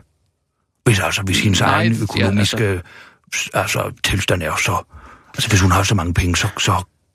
[0.86, 4.84] Hvis altså, hvis hendes Nej, egen ja, økonomiske altså, altså, tilstand er så,
[5.34, 6.72] altså hvis hun har så mange penge, så, så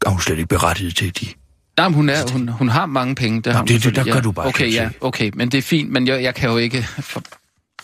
[0.06, 1.26] er hun slet ikke berettiget til de.
[1.76, 3.42] Nej, men hun, er, hun, hun har mange penge.
[3.46, 5.62] Har Nå, hun det- det- der kan du bare Okay, ja, okay, men det er
[5.62, 6.82] fint, men jeg, jeg kan jo ikke...
[6.82, 7.22] For,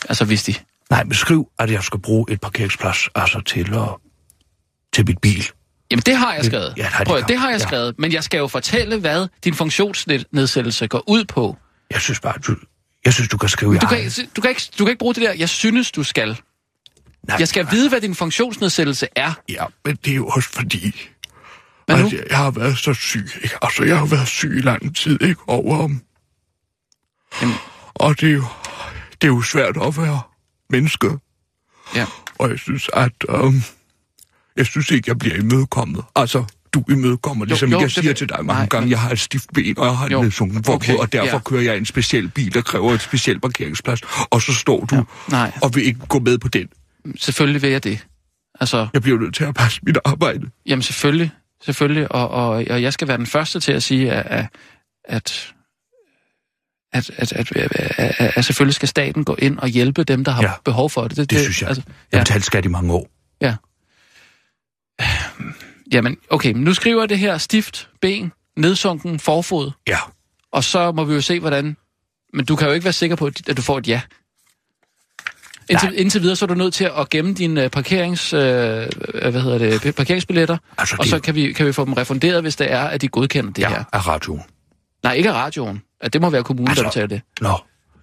[0.08, 0.54] altså, hvis de...
[0.90, 3.88] Nej, men skriv, at jeg skal bruge et parkeringsplads, altså til, at,
[4.94, 5.44] til mit bil.
[5.90, 6.74] Jamen, det har jeg skrevet.
[6.76, 7.66] Ja, det Prøv, det har jeg Ja.
[7.66, 11.56] skrevet, men jeg skal jo fortælle, hvad din funktionsnedsættelse går ud på.
[11.90, 12.56] Jeg synes bare, du,
[13.04, 15.22] jeg synes, du kan skrive, Du kan, du, kan ikke, du kan ikke bruge det
[15.22, 16.40] der, jeg synes, du skal.
[17.28, 19.32] Nej, Jeg skal vide, hvad din funktionsnedsættelse er.
[19.48, 21.08] Ja, men det er jo også fordi,
[21.86, 22.06] Hvad nu?
[22.06, 23.28] at jeg, har været så syg.
[23.42, 23.56] Ikke?
[23.62, 25.40] Altså, jeg har været syg i lang tid, ikke?
[25.48, 26.02] Og, um,
[27.42, 27.54] Jamen.
[27.94, 28.44] og det er, jo,
[29.12, 30.20] det er jo svært at være
[30.70, 31.10] menneske.
[31.94, 32.06] Ja.
[32.38, 33.12] Og jeg synes, at...
[33.28, 33.62] Um,
[34.56, 36.04] jeg synes ikke, jeg bliver imødekommet.
[36.16, 36.44] Altså,
[36.74, 39.10] du imødekommer, ligesom jo, jo, jeg siger det, til dig mange nej, gange, jeg har
[39.10, 41.38] et stift ben, og jeg har jo, nedsunken okay, og derfor ja.
[41.38, 45.02] kører jeg en speciel bil, der kræver et specielt parkeringsplads, og så står du ja,
[45.30, 45.52] nej.
[45.62, 46.68] og vil ikke gå med på den.
[47.16, 48.06] Selvfølgelig vil jeg det.
[48.60, 50.50] Altså, jeg bliver nødt til at passe mit arbejde.
[50.66, 51.30] Jamen selvfølgelig,
[51.64, 54.48] selvfølgelig, og, og, og jeg skal være den første til at sige, at,
[55.04, 55.52] at
[56.92, 60.32] at, at, at, at, at, at selvfølgelig skal staten gå ind og hjælpe dem, der
[60.32, 60.52] har ja.
[60.64, 61.10] behov for det.
[61.10, 61.68] Det, det, det synes jeg.
[61.68, 62.24] Altså, jeg har ja.
[62.24, 63.08] betalt skat i mange år.
[63.40, 63.56] Ja.
[65.92, 69.98] Jamen, okay, men nu skriver jeg det her stift, ben, nedsunken, forfod, Ja.
[70.52, 71.76] og så må vi jo se, hvordan...
[72.34, 74.00] Men du kan jo ikke være sikker på, at du får et ja.
[75.70, 75.98] Indtil, Nej.
[75.98, 79.94] indtil videre, så er du nødt til at gemme dine parkerings, øh, hvad hedder det,
[79.94, 82.80] parkeringsbilletter, Altså, og det- så kan vi, kan vi få dem refunderet, hvis det er,
[82.80, 83.84] at de godkender det Ja, her.
[83.92, 84.42] af radioen.
[85.02, 85.82] Nej, ikke af radioen.
[86.00, 87.20] At det må være kommunen, altså, der betaler det.
[87.40, 87.58] Nå,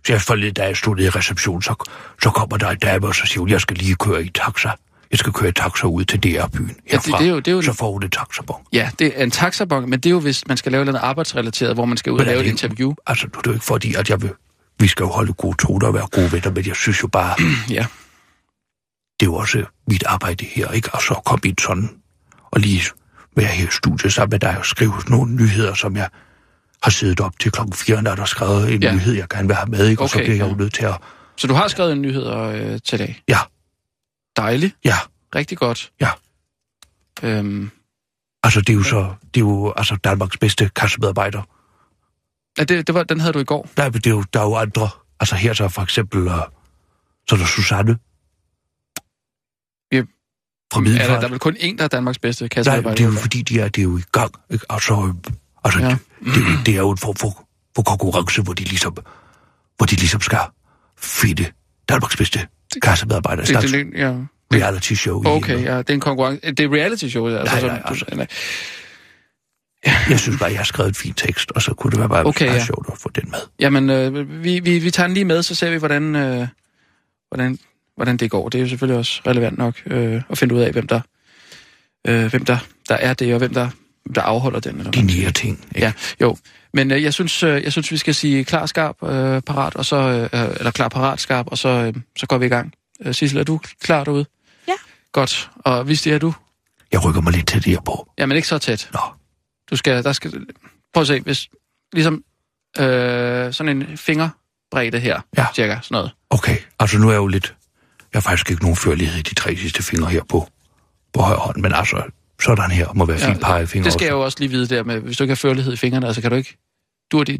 [0.07, 1.75] så jeg forleden, da jeg stod i reception, så,
[2.23, 4.69] så kommer der en dame, og så siger hun, jeg skal lige køre i taxa.
[5.11, 7.19] Jeg skal køre taxa ud til DR-byen Ja, det- herfra.
[7.19, 8.61] det er jo- det er jo- Så får hun et taxabon.
[8.73, 11.73] Ja, det er en taxabon, men det er jo, hvis man skal lave noget arbejdsrelateret,
[11.73, 12.93] hvor man skal ud og Men lave et det- interview.
[13.07, 14.31] Altså, nu er det jo ikke fordi, at jeg vil...
[14.79, 17.35] Vi skal jo holde gode toner og være gode venner, men jeg synes jo bare,
[17.77, 17.85] Ja.
[19.19, 20.89] det er jo også mit arbejde her, ikke?
[20.93, 21.89] Og så komme ind sådan,
[22.51, 22.81] og lige
[23.35, 26.09] være her i studiet sammen med dig og skrive nogle nyheder, som jeg
[26.83, 28.93] har siddet op til klokken 4, når der er skrevet en Ja.
[28.93, 30.01] nyhed, jeg gerne vil have med, ikke?
[30.01, 30.95] Og så bliver jeg jo nødt til at...
[31.35, 33.21] Så du har skrevet en nyhed øh, til dag.
[33.27, 33.37] Ja,
[34.37, 34.75] Dejligt.
[34.85, 34.95] ja,
[35.35, 35.91] Rigtig godt.
[36.01, 36.09] ja.
[37.23, 37.71] Øhm,
[38.43, 39.13] Altså, det er jo så...
[39.33, 41.41] Det er jo altså Danmarks bedste kassemedarbejder.
[42.57, 43.69] ja, det, det var, den havde du i går.
[43.77, 44.89] Der, er- det er jo, der er jo andre.
[45.19, 46.33] Altså her så for eksempel, uh,
[47.27, 47.91] så er der Susanne.
[49.91, 50.01] Ja.
[50.73, 51.09] Fra Er Middelfart.
[51.09, 52.95] der, der er vel kun én, der er Danmarks bedste Nej, kassemedarbejder?
[52.95, 54.31] det er jo fordi, de er, det er jo i gang.
[54.49, 54.65] Ikke?
[54.69, 55.13] Altså,
[55.63, 55.87] altså Ja.
[55.87, 55.97] ja.
[56.25, 58.97] det, det, det, er jo en form for, for konkurrence, hvor de ligesom,
[59.77, 60.39] hvor de ligesom skal
[60.97, 61.51] finde
[61.89, 62.47] Danmarks bedste
[62.81, 63.43] kassemedarbejder.
[63.45, 64.13] det, Det, det, ja.
[64.53, 65.23] reality show.
[65.25, 66.51] Okay, ja, det er en konkurrence.
[66.51, 67.55] Det er reality show, altså.
[67.55, 68.05] Nej, nej, altså.
[68.11, 68.27] du, nej.
[70.09, 72.25] Jeg synes bare, jeg har skrevet en fin tekst, og så kunne det være bare
[72.25, 72.65] Okay, ja.
[72.65, 73.39] sjovt at få den med.
[73.59, 76.47] Jamen, øh, vi, vi, vi tager den lige med, så ser vi, hvordan, øh,
[77.29, 77.59] hvordan,
[77.95, 78.49] hvordan det går.
[78.49, 81.01] Det er jo selvfølgelig også relevant nok øh, at finde ud af, hvem der,
[82.07, 82.57] øh, hvem der,
[82.89, 83.69] der er det, og hvem der,
[84.15, 84.77] der afholder den.
[84.77, 85.65] Eller De nære ting.
[85.75, 85.85] Ikke?
[85.85, 86.37] Ja, jo.
[86.73, 89.85] Men øh, jeg, synes, øh, jeg synes, vi skal sige klar, skarp, øh, parat, og
[89.85, 92.73] så, øh, eller klar, parat, skarp, og så, øh, så går vi i gang.
[93.05, 94.25] Øh, Sissel, er du klar derude?
[94.67, 94.73] Ja.
[95.11, 95.49] Godt.
[95.55, 96.33] Og hvis det er du?
[96.91, 98.11] Jeg rykker mig lidt tættere på.
[98.17, 98.89] Jamen ikke så tæt.
[98.93, 98.99] Nå,
[99.69, 100.45] Du skal, der skal,
[100.93, 101.47] prøv at se, hvis,
[101.93, 102.23] ligesom
[102.79, 105.45] øh, sådan en fingerbredde her, Ja.
[105.55, 106.11] cirka, sådan noget.
[106.29, 106.57] okay.
[106.79, 107.55] Altså nu er jeg jo lidt...
[108.13, 110.47] Jeg har faktisk ikke nogen førlighed i de tre sidste fingre her på,
[111.13, 112.03] på højre hånd, men altså,
[112.41, 113.83] sådan her må være ja, fint pegefinger.
[113.83, 114.19] det skal jeg også.
[114.19, 116.31] jo også lige vide der med, hvis du ikke har førlighed i fingrene, altså kan
[116.31, 116.57] du ikke,
[117.11, 117.39] du er de...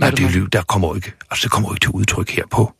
[0.00, 2.30] Nej, det, er jo, der kommer jo ikke, altså det kommer jo ikke til udtryk
[2.30, 2.72] her på.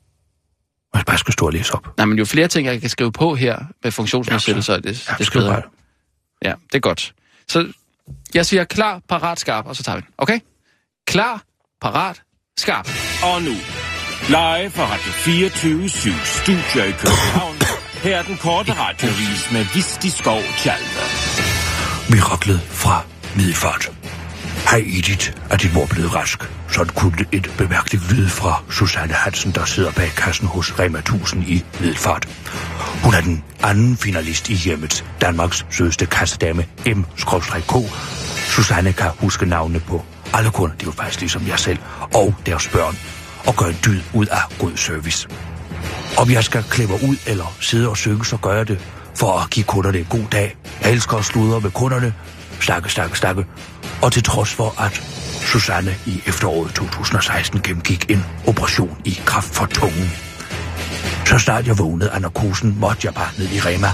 [0.95, 1.97] Jeg bare skal stå og læse op.
[1.97, 5.21] Nej, men jo flere ting, jeg kan skrive på her med funktionsnedsættelser, det, Ja, det
[5.21, 5.53] er skriv bedre.
[5.53, 5.63] bare.
[6.45, 7.15] Ja, det er godt.
[7.49, 7.73] Så
[8.35, 10.11] jeg siger klar, parat, skarp, og så tager vi den.
[10.19, 10.41] Okay?
[11.07, 11.43] Klar,
[11.83, 12.23] parat,
[12.59, 12.89] skarp.
[13.23, 13.51] Og nu,
[14.29, 17.64] live fra Radio 24 Studio i København.
[18.05, 21.01] Her er den korte radiovis med Visti Skov Tjalve.
[22.11, 23.05] Miraklet fra
[23.37, 23.91] Middelfart.
[24.71, 26.51] Hej Edith, er din mor blevet rask?
[26.69, 31.45] Sådan kunne et bemærkeligt lyd fra Susanne Hansen, der sidder bag kassen hos Rema 1000
[31.45, 32.29] i Middelfart.
[33.05, 37.31] Hun er den anden finalist i hjemmet, Danmarks sødeste kassedame M-K.
[38.49, 41.79] Susanne kan huske navnene på alle kunder, det er jo faktisk ligesom jeg selv,
[42.15, 42.99] og deres børn,
[43.47, 45.29] og gøre en dyd ud af god service.
[46.17, 48.79] Om jeg skal klippe ud eller sidde og synge, så gør jeg det
[49.15, 50.57] for at give kunderne en god dag.
[50.83, 52.15] Jeg elsker at sludre med kunderne.
[52.61, 53.47] Stakke, stakke, stakke.
[54.03, 54.93] Og til trods for, at
[55.41, 60.11] Susanne i efteråret 2016 gennemgik en operation i kraft for tungen.
[61.27, 63.89] Så snart jeg vågnede af narkosen, måtte jeg bare ned i Rema.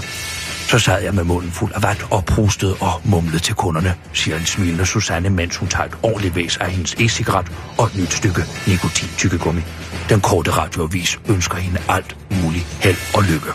[0.71, 4.37] Så sad jeg med munden fuld af vand og prustede og mumlede til kunderne, siger
[4.37, 8.13] en smilende Susanne, mens hun tager et ordentligt væs af hendes e-cigaret og et nyt
[8.13, 9.61] stykke nikotin-tykkegummi.
[10.09, 13.51] Den korte radioavis ønsker hende alt muligt held og lykke.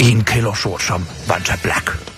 [0.00, 2.12] En kældersort som Vanta Black.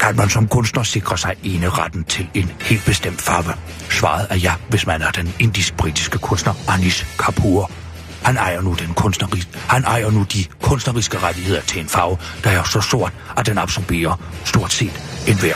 [0.00, 3.52] Kan man som kunstner sikre sig ene retten til en helt bestemt farve?
[3.90, 7.83] Svaret er ja, hvis man er den indisk-britiske kunstner Anis Kapoor.
[8.24, 12.50] Han ejer nu den kunstneris, han ejer nu de kunstneriske rettigheder til en farve, der
[12.50, 15.54] er så sort, at den absorberer stort set enhver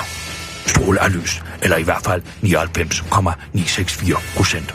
[0.66, 4.74] stråle af lys, eller i hvert fald 99,964 procent.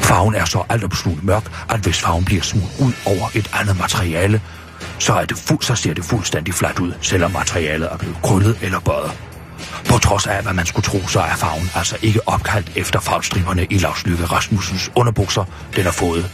[0.00, 4.40] Farven er så altopslugende mørk, at hvis farven bliver smurt ud over et andet materiale,
[4.98, 8.58] så, er det fu- så ser det fuldstændig fladt ud, selvom materialet er blevet krøllet
[8.62, 9.12] eller bøjet.
[9.88, 13.66] På trods af, hvad man skulle tro, så er farven altså ikke opkaldt efter farvestriberne
[13.70, 15.44] i Lars Lykke Rasmussens underbukser.
[15.76, 16.30] Den har fået,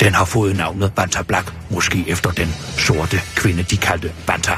[0.00, 4.52] den har fået navnet Banta Black, måske efter den sorte kvinde, de kaldte Banta.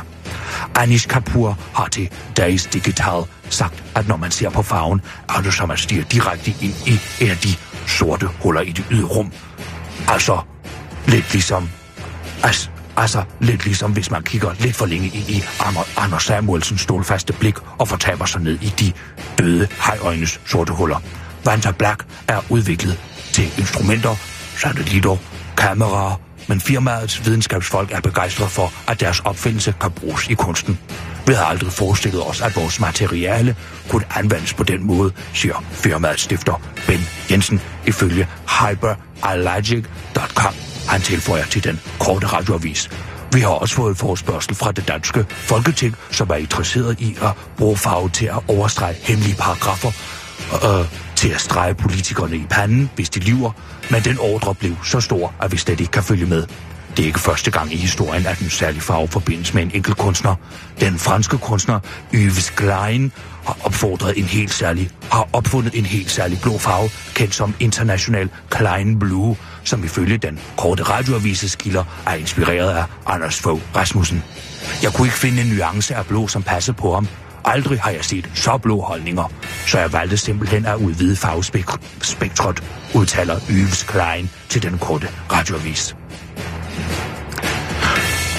[0.75, 5.55] Anish Kapoor har til Days Digital sagt, at når man ser på farven, er det
[5.55, 7.49] som at stige direkte ind i en af de
[7.87, 9.33] sorte huller i det ydre rum.
[10.09, 10.41] Altså,
[11.07, 11.69] lidt ligesom...
[12.43, 15.43] Altså, altså, lidt ligesom hvis man kigger lidt for længe ind i
[15.97, 18.93] Anders Samuelsens stålfaste blik og fortaber sig ned i de
[19.39, 21.03] døde hajøjnes sorte huller.
[21.45, 23.01] Vanta Black er udviklet
[23.33, 24.17] til instrumenter,
[24.57, 25.17] satellitter,
[25.63, 30.79] kameraer, men firmaets videnskabsfolk er begejstret for, at deres opfindelse kan bruges i kunsten.
[31.27, 33.57] Vi havde aldrig forestillet os, at vores materiale
[33.89, 38.29] kunne anvendes på den måde, siger firmaets stifter Ben Jensen ifølge
[38.61, 40.55] hyperallergic.com.
[40.89, 42.91] Han tilføjer til den korte radioavis.
[43.33, 47.77] Vi har også fået forespørgsel fra det danske folketing, som er interesseret i at bruge
[47.77, 49.93] farve til at overstrege hemmelige paragrafer
[50.65, 50.87] øh,
[51.23, 53.51] til at strege politikerne i panden, hvis de lyver,
[53.91, 56.47] men den ordre blev så stor, at vi slet ikke kan følge med.
[56.97, 59.97] Det er ikke første gang i historien, at en særlig farve forbindes med en enkelt
[59.97, 60.35] kunstner.
[60.81, 61.81] Den franske kunstner
[62.15, 63.13] Yves Klein
[63.45, 68.29] har opfordret en helt særlig, har opfundet en helt særlig blå farve, kendt som International
[68.51, 74.23] Klein Blue, som ifølge den korte radioavises kilder er inspireret af Anders Fogh Rasmussen.
[74.83, 77.09] Jeg kunne ikke finde en nuance af blå, som passede på ham,
[77.45, 79.33] Aldrig har jeg set så blå holdninger,
[79.67, 82.63] så jeg valgte simpelthen at udvide farvespektret,
[82.95, 85.97] udtaler Yves Klein til den korte radioavis.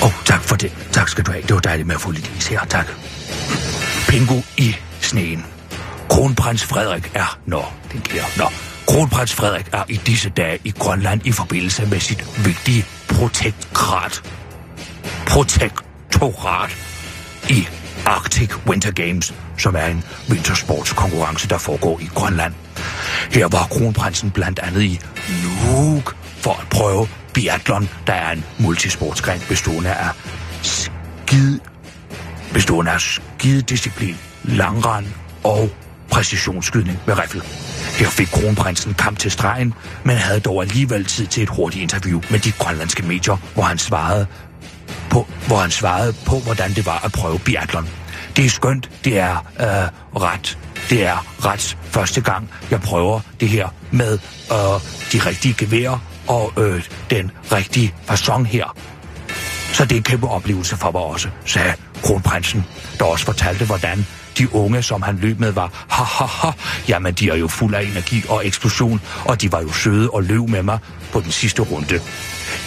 [0.02, 0.72] Åh, oh, tak for det.
[0.92, 1.42] Tak skal du have.
[1.42, 2.66] Det var dejligt med at få lidt is her.
[2.66, 2.88] Tak.
[4.08, 5.46] Pingo i sneen.
[6.10, 7.40] Kronprins Frederik er...
[7.46, 8.26] Nå, den kære.
[8.38, 8.46] Nå.
[8.88, 14.22] Kronprins Frederik er i disse dage i Grønland i forbindelse med sit vigtige protektorat.
[15.28, 16.78] Protektorat
[17.50, 17.68] i
[18.06, 22.54] Arctic Winter Games, som er en vintersportskonkurrence, der foregår i Grønland.
[23.32, 25.00] Her var kronprinsen blandt andet i
[25.66, 30.10] Nuuk for at prøve biathlon, der er en multisportsgren bestående af
[30.62, 31.60] skid,
[32.54, 35.06] bestående af skidedisciplin, langrand
[35.44, 35.70] og
[36.12, 37.42] præcisionsskydning med riffel.
[38.00, 42.22] Her fik kronprinsen kamp til stregen, men havde dog alligevel tid til et hurtigt interview
[42.32, 44.28] med de grønlandske medier, hvor han svarede
[45.14, 47.90] på, hvor han svarede på, hvordan det var at prøve biathlon.
[48.36, 50.58] Det er skønt, det er øh, ret.
[50.90, 54.20] Det er ret første gang, jeg prøver det her med
[54.52, 54.58] øh,
[55.14, 58.76] de rigtige geværer og øh, den rigtige fasong her.
[59.74, 61.74] Så det er en kæmpe oplevelse for mig også, sagde
[62.04, 62.66] kronprinsen,
[63.00, 64.06] der også fortalte, hvordan
[64.38, 66.52] de unge, som han løb med, var ha ha ha.
[66.88, 70.24] Jamen, de er jo fuld af energi og eksplosion, og de var jo søde og
[70.24, 70.80] løb med mig
[71.12, 72.02] på den sidste runde.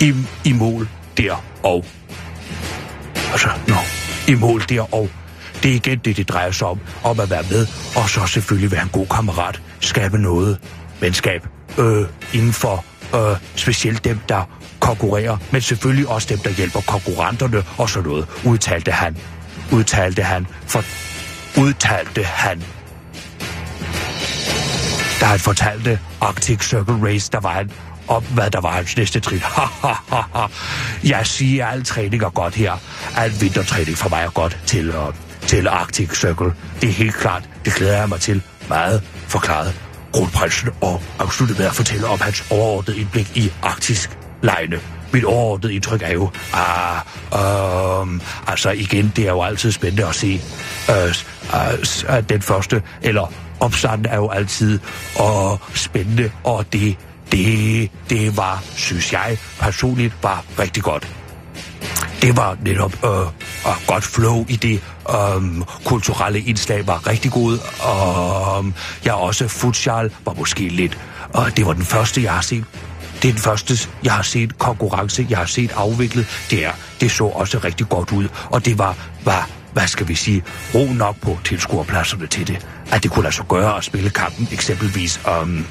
[0.01, 1.85] I, i mål der og
[3.37, 3.77] Altså, nå,
[4.29, 4.99] i mål derovre.
[4.99, 5.11] og
[5.63, 8.73] det er igen det, det drejer sig om, om at være med, og så selvfølgelig
[8.73, 10.59] være en god kammerat, skabe noget
[11.01, 11.47] venskab
[11.79, 14.43] øh, inden for Øh, specielt dem, der
[14.81, 19.17] konkurrerer, men selvfølgelig også dem, der hjælper konkurrenterne og sådan noget, udtalte han.
[19.73, 20.83] Udtalte han, for
[21.61, 22.63] udtalte han.
[25.21, 27.71] Da han fortalte Arctic Circle Race, der var han
[28.09, 29.43] om, hvad der var hans næste trin.
[31.13, 32.73] Jeg siger, at al træning er godt her.
[33.17, 35.15] Al vintertræning for mig er godt til, uh,
[35.47, 36.53] til Arctic Circle.
[36.81, 37.49] Det er helt klart.
[37.65, 38.43] Det glæder jeg mig til.
[38.69, 39.75] Meget forklaret
[40.17, 44.81] kronprinsen og afsluttede med at fortælle om hans overordnede indblik i arktisk lejne.
[45.13, 50.15] Mit overordnede indtryk er jo, ah, um, altså igen, det er jo altid spændende at
[50.15, 50.41] se
[50.89, 50.95] uh,
[52.09, 54.81] uh, den første, eller opstanden er jo altid
[55.21, 56.97] uh, spændende, og det,
[57.33, 61.09] det, det var, synes jeg personligt, var rigtig godt.
[62.23, 64.83] Det var netop øh, øh, godt flow i det.
[65.11, 67.53] Øh, kulturelle indslag var rigtig god.
[67.53, 70.99] Øhm, og um, jeg også futsal var måske lidt.
[71.33, 72.65] Og det var den første, jeg har set.
[73.23, 76.27] Det er den første, jeg har set konkurrence, jeg har set afviklet.
[76.51, 78.29] Det, er, det så også rigtig godt ud.
[78.51, 82.67] Og det var, var hvad skal vi sige, ro nok på tilskuerpladserne til det.
[82.91, 85.67] At det kunne lade sig gøre at spille kampen eksempelvis um,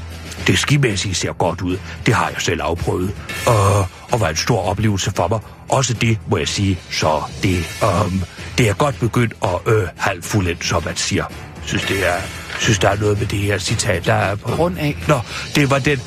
[0.48, 1.78] det skimæssige ser godt ud.
[2.06, 3.12] Det har jeg selv afprøvet.
[3.48, 5.40] Uh, og var en stor oplevelse for mig.
[5.70, 6.80] Også det, må jeg sige.
[6.92, 8.24] Så det, um,
[8.58, 11.26] det er godt begyndt at øh, halvt fuldendt, som man siger.
[11.66, 12.22] Synes, det er,
[12.60, 14.56] synes, der er noget med det her citat, der er på...
[14.56, 14.98] Grund af.
[15.08, 15.20] Nå,
[15.56, 16.02] det var den...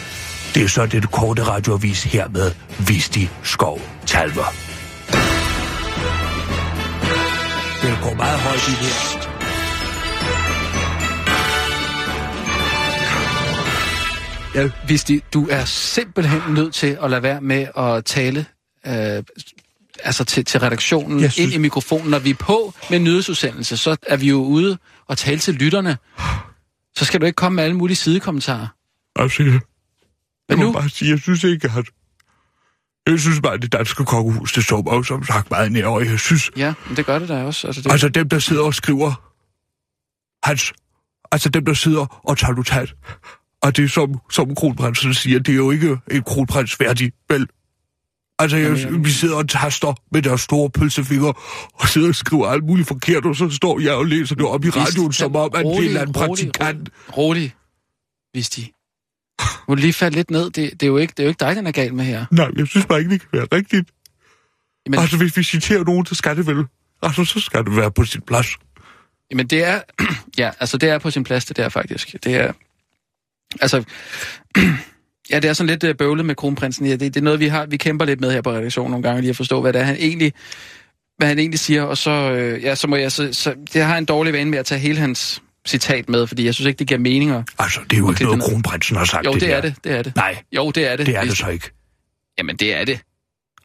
[0.54, 4.54] Det er så den korte radioavis her med Visti Skov Talver.
[7.82, 9.27] Det går meget højt i det her.
[14.54, 18.46] Ja, hvis de, du er simpelthen nødt til at lade være med at tale
[18.86, 19.22] øh,
[20.04, 22.10] altså til, til redaktionen synes- ind i mikrofonen.
[22.10, 25.98] Når vi er på med nyhedsudsendelse, så er vi jo ude og tale til lytterne.
[26.96, 28.66] Så skal du ikke komme med alle mulige sidekommentarer.
[29.16, 29.60] Altså, jeg,
[30.48, 31.86] jeg må nu, bare sige, jeg synes ikke, at...
[33.06, 36.06] Jeg synes bare, at det danske kokkehus, det så mig som sagt meget nær, og
[36.06, 37.66] jeg synes, ja, men det gør det da også.
[37.66, 39.32] Altså, det, altså dem, der sidder og skriver
[40.46, 40.72] hans...
[41.32, 42.94] Altså dem, der sidder og tager notat.
[43.62, 47.46] Og det som, som kronprinsen siger, det er jo ikke en kronprins værdig, vel?
[48.38, 51.32] Altså, jeg, Jamen, vi sidder og taster med deres store pølsefinger,
[51.74, 54.64] og sidder og skriver alt muligt forkert, og så står jeg og læser det op
[54.64, 56.88] i radioen, som om, at det er en eller anden praktikant.
[57.08, 57.54] Rolig, rolig,
[58.32, 58.66] hvis de...
[59.68, 60.44] Må lige falde lidt ned?
[60.44, 62.26] Det, det, er jo ikke, det er jo ikke dig, den er galt med her.
[62.30, 63.90] Nej, jeg synes bare ikke, det kan være rigtigt.
[64.86, 65.00] Men, Men...
[65.00, 66.64] Altså, hvis vi citerer nogen, så skal det vel.
[67.02, 68.46] Altså, så skal det være på sin plads.
[69.30, 69.80] Jamen det er,
[70.38, 72.16] ja, altså det er på sin plads, det der faktisk.
[72.24, 72.52] Det er,
[73.60, 73.84] altså,
[75.30, 76.86] ja, det er sådan lidt øh, bøvlet med kronprinsen.
[76.86, 79.02] Ja, det, det er noget, vi har, vi kæmper lidt med her på redaktionen nogle
[79.02, 80.32] gange, lige at forstå, hvad det er, han egentlig,
[81.16, 83.98] hvad han egentlig siger, og så, øh, ja, så må jeg, så, så, det har
[83.98, 86.86] en dårlig vane med at tage hele hans citat med, fordi jeg synes ikke, det
[86.86, 87.42] giver meninger.
[87.58, 89.26] Altså, det er jo ikke det noget, kronprinsen har sagt.
[89.26, 89.56] Jo, det, der.
[89.56, 90.16] er det, det er det.
[90.16, 91.06] Nej, Jo, det er det.
[91.06, 91.70] det er det så ikke.
[92.38, 93.00] Jamen, det er det.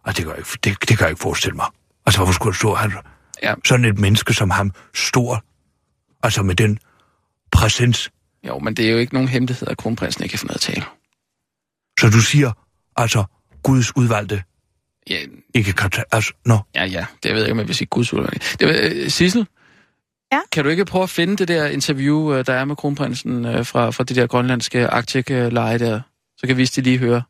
[0.04, 1.66] Og det kan jeg ikke, det, det kan jeg ikke forestille mig.
[2.06, 2.94] Altså, hvorfor skulle stå han,
[3.44, 3.54] Ja.
[3.66, 5.44] sådan et menneske som ham, stor,
[6.24, 6.80] altså med den
[7.52, 8.10] præsens.
[8.48, 10.62] Jo, men det er jo ikke nogen hemmelighed, at kronprinsen ikke kan få noget at
[10.62, 10.84] tale.
[12.00, 12.52] Så du siger,
[12.96, 13.24] altså,
[13.64, 14.44] Guds udvalgte
[15.10, 15.20] Ja,
[15.54, 16.60] ikke kan tage, altså, nå.
[16.76, 17.06] Ja, ja.
[17.24, 18.42] Det ved jeg ikke, om jeg vil sige gudsudvalg.
[18.60, 19.48] Det var, øh, Sissel?
[20.34, 20.40] Ja?
[20.52, 23.66] Kan du ikke prøve at finde det der interview, øh, der er med kronprinsen øh,
[23.66, 26.02] fra, fra det der grønlandske Arctic-leje der?
[26.38, 27.24] Så kan vi de lige høre.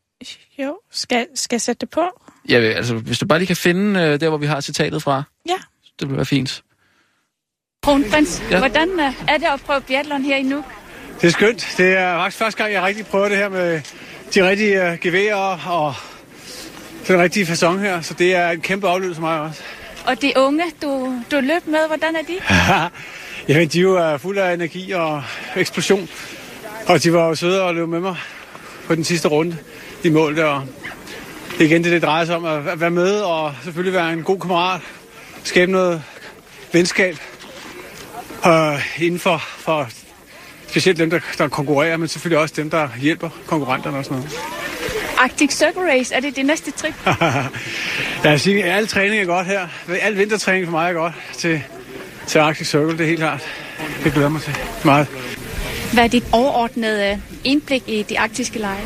[0.58, 2.02] Jo, skal, skal jeg sætte det på?
[2.48, 5.22] Ja, altså, hvis du bare lige kan finde øh, der, hvor vi har citatet fra.
[5.48, 5.56] Ja.
[6.00, 6.62] Det vil være fint.
[7.82, 8.48] Kronprins, Ja.
[8.50, 8.58] ja.
[8.58, 10.64] hvordan øh, er det at prøve biathlon her i Nuuk?
[11.20, 11.74] Det er skønt.
[11.76, 13.80] Det er faktisk første gang, jeg rigtig prøver det her med
[14.34, 15.94] de rigtige uh, geværer og
[17.08, 18.00] den rigtige fasong her.
[18.00, 19.62] Så det er en kæmpe oplevelse for mig også.
[20.06, 22.38] Og de unge, du, du løb med, hvordan er de?
[23.48, 25.22] Jamen, de er jo uh, fulde af energi og
[25.56, 26.08] eksplosion.
[26.86, 28.16] Og de var jo søde og løb med mig
[28.86, 29.56] på den sidste runde.
[30.02, 30.62] De målte, og
[31.50, 34.22] det er igen det, det drejer sig om at være med og selvfølgelig være en
[34.22, 34.80] god kammerat.
[35.44, 36.02] Skabe noget
[36.72, 37.16] venskab
[38.46, 39.88] uh, inden for, for
[40.68, 44.32] specielt dem, der, der konkurrerer, men selvfølgelig også dem, der hjælper konkurrenterne og sådan noget.
[45.18, 46.94] Arctic Circle Race, er det det næste trip?
[48.24, 49.68] Jeg vil sige, at al træning er godt her.
[50.00, 51.62] Al vintertræning for mig er godt til,
[52.26, 53.42] til Arctic Circle, det er helt klart.
[54.04, 55.06] Det glæder mig til meget.
[55.92, 58.82] Hvad er dit overordnede indblik i de arktiske lege?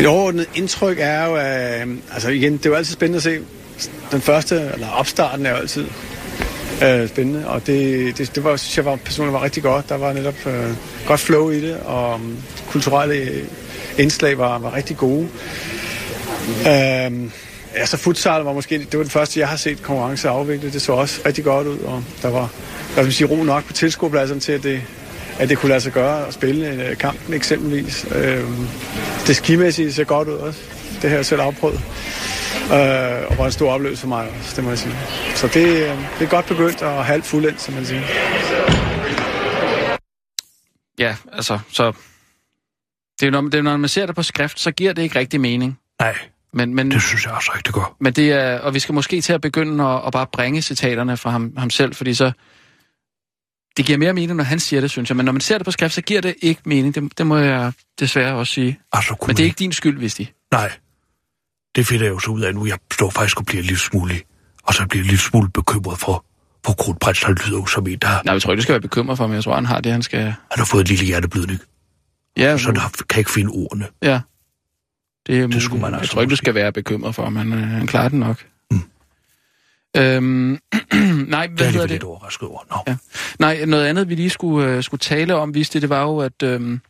[0.00, 3.40] Et overordnet indtryk er jo, at, altså igen, det er jo altid spændende at se.
[4.12, 5.86] Den første, eller opstarten er jo altid
[6.84, 9.88] øh, spændende, og det, det, det var, synes jeg var, personligt var rigtig godt.
[9.88, 10.70] Der var netop øh,
[11.06, 12.36] godt flow i det, og mm,
[12.68, 13.44] kulturelle øh,
[13.98, 15.28] indslag var, var rigtig gode.
[16.66, 17.30] Øh,
[17.74, 20.72] altså futsal var måske, det var den første, jeg har set konkurrence afviklet.
[20.72, 22.50] Det så også rigtig godt ud, og der var,
[22.96, 24.82] der vil sige, ro nok på tilskuerpladserne til, at det,
[25.38, 28.06] at det kunne lade sig gøre at spille øh, en kamp eksempelvis.
[28.14, 28.44] Øh,
[29.26, 30.60] det skimæssige ser godt ud også.
[31.02, 31.80] Det her selv afprøvet.
[32.72, 34.94] Øh, og var en stor oplevelse for mig også, det må jeg sige.
[35.34, 38.02] Så det, øh, det er godt begyndt og halvt fuldendt, som man siger.
[40.98, 41.92] Ja, altså, så...
[43.20, 45.02] Det er, jo, når, det er, når man ser det på skrift, så giver det
[45.02, 45.78] ikke rigtig mening.
[46.00, 46.16] Nej,
[46.52, 47.96] Men, men, det synes jeg også det gør.
[48.00, 51.16] men det er, og vi skal måske til at begynde at, at bare bringe citaterne
[51.16, 52.32] fra ham, ham selv, fordi så...
[53.76, 55.16] Det giver mere mening, når han siger det, synes jeg.
[55.16, 56.94] Men når man ser det på skrift, så giver det ikke mening.
[56.94, 58.78] Det, det må jeg desværre også sige.
[58.92, 60.26] Altså, Men det er ikke din skyld, hvis de.
[60.52, 60.72] Nej,
[61.76, 62.66] det finder jeg jo så ud af nu.
[62.66, 64.14] Jeg står faktisk og bliver lidt smule,
[64.62, 66.24] og så bliver jeg lidt smule bekymret for,
[66.66, 68.80] for kronprins, han lyder jo som en, der Nej, jeg tror ikke, du skal være
[68.80, 70.20] bekymret for, men jeg tror, han har det, han skal...
[70.20, 71.60] han har fået en lille hjerteblødning,
[72.36, 73.86] Ja, så han kan ikke finde ordene.
[74.02, 74.20] ja.
[75.26, 77.52] Det, er Det skulle man Jeg altså tror ikke, du skal være bekymret for, men
[77.52, 78.44] øh, han klarer den nok.
[78.70, 78.80] Mm.
[79.96, 80.24] Øhm,
[81.28, 81.90] nej, Det er hvad jeg hedder lidt det?
[81.90, 82.60] lidt overrasket over.
[82.70, 82.76] Nå.
[82.86, 82.96] Ja.
[83.38, 86.42] Nej, noget andet, vi lige skulle, øh, skulle tale om, viste det, var jo, at
[86.42, 86.80] øhm,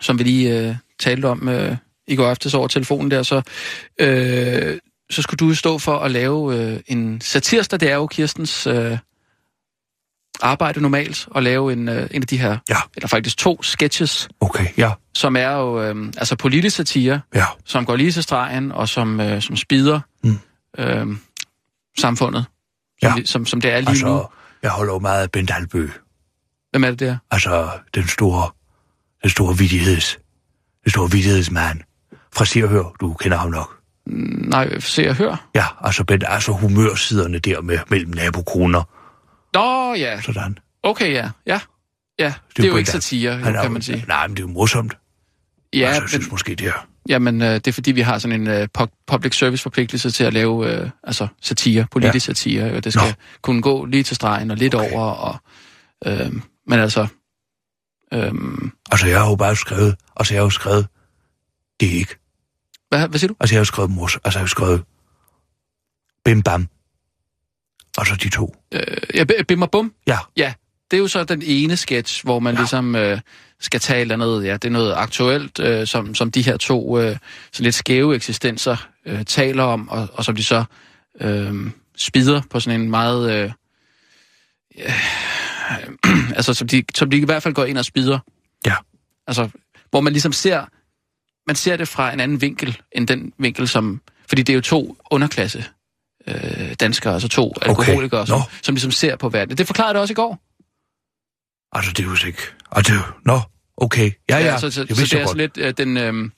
[0.00, 1.76] som vi lige øh, talte om øh,
[2.08, 3.42] i går aftes over telefonen der, så,
[4.00, 4.78] øh,
[5.10, 7.80] så skulle du stå for at lave øh, en satirsdag.
[7.80, 8.98] Det er jo Kirstens øh,
[10.42, 12.76] arbejde normalt, at lave en, øh, en af de her, Ja.
[12.96, 17.44] eller faktisk to sketches, Okay, ja, som er jo øh, altså politisk satire, ja.
[17.64, 20.38] som går lige til stregen, og som, øh, som spider Mm.
[20.78, 21.06] øh,
[21.98, 22.44] samfundet,
[23.02, 23.12] Ja.
[23.14, 23.92] som, som, som det er lige nu.
[23.92, 24.26] Altså,
[24.62, 25.88] jeg holder jo meget af Bent Albø.
[26.70, 27.16] Hvem er det der?
[27.30, 28.50] Altså, den store,
[29.22, 30.18] den store vidigheds,
[30.84, 31.80] den store vidighedsmand.
[32.38, 33.74] Fra Se og Hør, du kender ham nok.
[34.06, 35.48] Nej, se og hør.
[35.54, 38.82] Ja, altså, Bent, altså humørsiderne der med, mellem nabokoner.
[39.54, 40.20] Nå, ja.
[40.20, 40.58] Sådan.
[40.82, 41.30] Okay, ja.
[41.46, 41.60] Ja,
[42.18, 42.34] ja.
[42.56, 44.04] Det er jo ikke satire, Han kan man sige.
[44.08, 44.96] Nej, men det er jo morsomt.
[45.74, 46.86] Ja, altså, jeg synes men, måske, det er...
[47.08, 50.24] jamen, øh, det er fordi, vi har sådan en øh, pu- public service forpligtelse til
[50.24, 52.34] at lave øh, altså satire, politisk ja.
[52.34, 52.76] satire.
[52.76, 53.12] Og det skal Nå.
[53.42, 54.92] Kunne gå lige til stregen og lidt okay.
[54.92, 55.04] over.
[55.04, 55.36] Og,
[56.06, 56.32] øh,
[56.66, 57.06] men altså...
[58.12, 58.32] Øh,
[58.90, 59.96] Altså, jeg har jo bare skrevet...
[60.16, 60.86] Altså, jeg har jo skrevet...
[61.80, 62.16] Det er ikke.
[62.88, 63.34] Hvad, hvad siger du?
[63.40, 64.14] Altså, jeg har jo skrevet mors...
[64.16, 64.82] Altså, jeg har jo skrevet...
[66.24, 66.68] Bim Bam.
[67.98, 68.56] Og så de to.
[68.72, 68.82] Øh,
[69.14, 69.92] ja, Bim og Bum.
[70.06, 70.18] Ja.
[70.36, 70.54] Ja,
[70.90, 72.60] det er jo så den ene sketch, hvor man Ja.
[72.60, 73.20] ligesom øh,
[73.60, 76.56] skal tage et eller andet, ja, det er noget aktuelt, øh, som, som de her
[76.56, 77.16] to øh,
[77.52, 80.64] sådan lidt skæve eksistenser øh, taler om, og, og som de så
[81.20, 81.54] øh,
[81.96, 83.32] spider på sådan en meget...
[83.32, 83.52] Øh,
[84.78, 88.18] øh, altså, som de, som de i hvert fald går ind og spider.
[88.66, 88.74] Ja.
[89.26, 89.48] Altså,
[89.90, 90.64] hvor man ligesom ser,
[91.48, 94.00] man ser det fra en anden vinkel, end den vinkel, som...
[94.28, 95.64] Fordi det er jo to underklasse
[96.26, 98.42] øh, danskere, altså to alkoholikere, som, Nå.
[98.62, 99.58] som ligesom ser på verden.
[99.58, 100.40] Det forklarede det også i går.
[101.72, 102.42] Altså, det er jo ikke...
[102.90, 103.00] Jo...
[103.24, 103.40] Nå,
[103.76, 104.10] okay.
[104.30, 105.36] Ja, ja, så, så, det så vidste det er godt.
[105.36, 106.30] lidt øh, den, øh,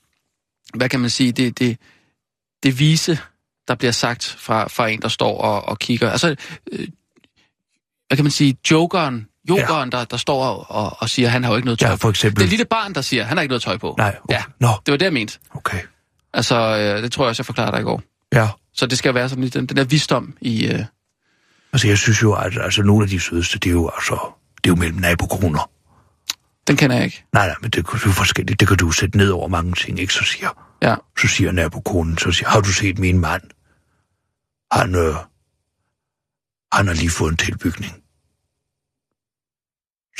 [0.75, 1.79] hvad kan man sige, det, det,
[2.62, 3.18] det vise,
[3.68, 6.11] der bliver sagt fra, fra en, der står og, og kigger.
[6.11, 6.37] Altså,
[6.73, 6.88] øh,
[8.09, 9.27] hvad kan man sige, jokeren,
[9.59, 9.99] jokeren, ja.
[9.99, 12.41] der, der står og, og siger, han har jo ikke noget tøj Ja, for eksempel...
[12.41, 13.95] Det er lille barn, der siger, han har ikke noget tøj på.
[13.99, 14.35] Nej, okay.
[14.35, 14.43] Ja.
[14.61, 15.39] Nå, Det var det, jeg mente.
[15.55, 15.81] okay.
[16.35, 18.03] Altså, øh, det tror jeg også, jeg forklarede dig i går.
[18.33, 18.49] Ja.
[18.75, 20.67] Så det skal være sådan lidt den, den der visdom i...
[20.67, 20.85] Øh,
[21.73, 24.15] Altså, jeg synes jo, at altså, nogle af de sødeste, det er jo altså...
[24.65, 25.71] Det er jo mellem nabokroner.
[26.67, 27.25] den kender jeg ikke.
[27.33, 28.61] Nej, nej, men det, det er jo forskelligt.
[28.61, 30.13] Det kan du sætte ned over mange ting, ikke?
[30.15, 30.49] Så siger,
[30.83, 30.95] Ja.
[31.21, 33.43] så siger nabokonen, så siger, har du set min mand?
[34.73, 35.15] Han, øh,
[36.73, 37.93] han har lige fået en tilbygning.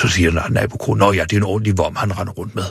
[0.01, 2.65] Så siger nabokonen, nå ja, det er en ordentlig vom, han render rundt med.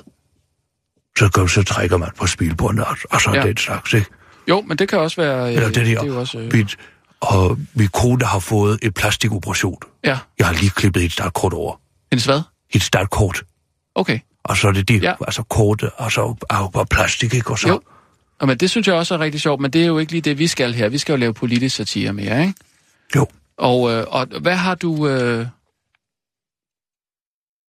[1.18, 3.44] Så, går, så trækker man på spilbåndet, og, og så ja.
[3.44, 4.08] Den slags, ikke?
[4.48, 5.48] Jo, men det kan også være...
[5.50, 6.78] Øh, Eller det der, det er jo også, øh, mit,
[7.20, 9.78] og min kone har fået et plastikoperation.
[10.06, 10.18] ja.
[10.40, 11.82] Jeg har lige klippet et startkort over.
[12.12, 12.42] Hendes hvad?
[12.72, 13.44] Et startkort.
[13.96, 14.20] Okay.
[14.44, 15.14] Og så er det det, ja.
[15.28, 17.52] Altså kortet, og så er jo bare plastik, ikke?
[17.52, 17.82] Og så, Jo.
[18.40, 20.22] Og men det synes jeg også er rigtig sjovt, men det er jo ikke lige
[20.22, 20.90] det, vi skal her.
[20.90, 22.54] Vi skal jo lave politisk satire mere, ikke?
[23.16, 23.28] jo.
[23.58, 25.08] Og, øh, og hvad har du...
[25.08, 25.46] Øh...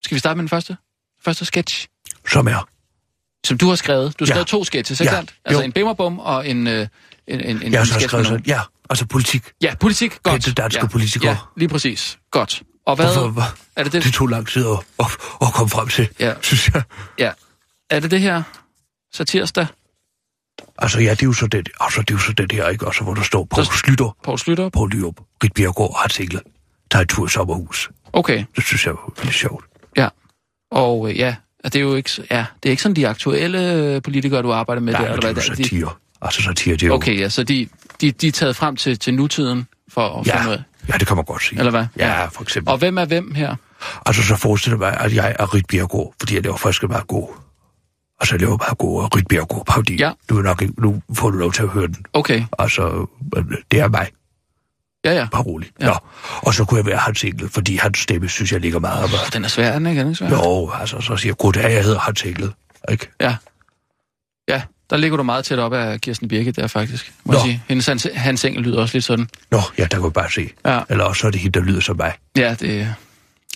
[0.04, 0.76] Skal vi starte med den første?
[1.24, 1.86] Første sketch,
[2.28, 2.68] som er
[3.46, 4.18] som du har skrevet.
[4.18, 4.32] Du har Ja.
[4.32, 5.16] skrevet to sketches, ikke Ja.
[5.18, 5.34] sandt?
[5.44, 5.64] Altså Jo.
[5.64, 6.86] en bimmerbum og en, øh,
[7.26, 8.60] en, en, en, Jeg har en så sketch skrevet sådan, ja,
[8.90, 9.52] altså politik.
[9.62, 10.10] Ja, politik.
[10.22, 10.32] Godt.
[10.44, 10.86] Kendte danske ja.
[10.86, 11.30] politikere.
[11.30, 12.18] Ja, lige præcis.
[12.30, 12.62] Godt.
[12.86, 13.06] Og hvad...
[13.06, 13.42] Hvorfor, hvor,
[13.76, 14.04] Er det det?
[14.04, 15.06] det tog lang tid at, at,
[15.42, 16.34] at komme frem til, Ja.
[16.42, 16.82] synes jeg.
[17.18, 17.30] Ja.
[17.90, 18.42] Er det det her
[19.12, 19.66] satirsdag?
[20.78, 22.86] Altså ja, det er jo så det, altså, det, er jo så det her, ikke?
[22.86, 24.68] Også hvor der står Poul Så- Slytter, Poul Slytter?
[24.68, 25.14] Poul Lyrup,
[25.44, 26.40] Rit Bjergård og Hans Engel.
[26.90, 27.90] Tager en tur i sommerhus.
[28.12, 29.64] Okay, Det synes jeg var lidt sjovt.
[29.96, 30.08] Ja.
[30.70, 31.34] Og øh, ja,
[31.64, 34.52] og det er jo ikke, ja, det er ikke sådan de aktuelle øh, politikere, du
[34.52, 35.88] arbejder med Nej, der, det er jo De- satire.
[36.22, 36.94] Altså satire, det er jo...
[36.94, 37.68] Okay, ja, så de,
[38.00, 40.62] de, de er taget frem til, til nutiden for at Ja, finde af.
[40.88, 41.58] ja, det kan man godt sige.
[41.58, 41.86] Eller hvad?
[41.98, 42.72] Ja, for eksempel.
[42.72, 43.56] Og hvem er hvem her?
[44.06, 47.28] Altså, så forestiller mig, at jeg er Rit Bjergård, fordi jeg laver faktisk bare god.
[48.20, 49.96] Altså, jeg laver bare god Rit Bjergård parodi.
[49.96, 50.12] Ja.
[50.28, 51.96] Du vil nok ikke, nu får du lov til at høre den.
[52.12, 53.06] Okay, Altså,
[53.70, 54.08] det er mig.
[55.04, 55.26] Ja, ja.
[55.32, 55.68] Bare rolig.
[55.80, 55.86] Ja.
[55.86, 55.94] Nå.
[56.36, 59.10] Og så kunne jeg være hans enkel, fordi hans stemme, synes jeg, ligger meget op.
[59.32, 59.98] Den er svær, den ikke?
[60.00, 60.28] Er den ikke svær?
[60.30, 62.52] Jo, altså, så siger jeg, goddag, jeg hedder hans enkel.
[62.90, 63.08] Ikke?
[63.20, 63.36] Ja.
[64.48, 67.12] Ja, der ligger du meget tæt op af Kirsten Birke der, faktisk.
[67.24, 67.44] Må jeg Nå.
[67.46, 67.62] sige.
[67.68, 69.28] Hendes hans, hans engel lyder også lidt sådan.
[69.50, 70.50] Nå, ja, der kan jeg bare se.
[70.66, 70.80] Ja.
[70.88, 72.12] Eller også så er det hende, der lyder som mig.
[72.36, 72.94] Ja, det...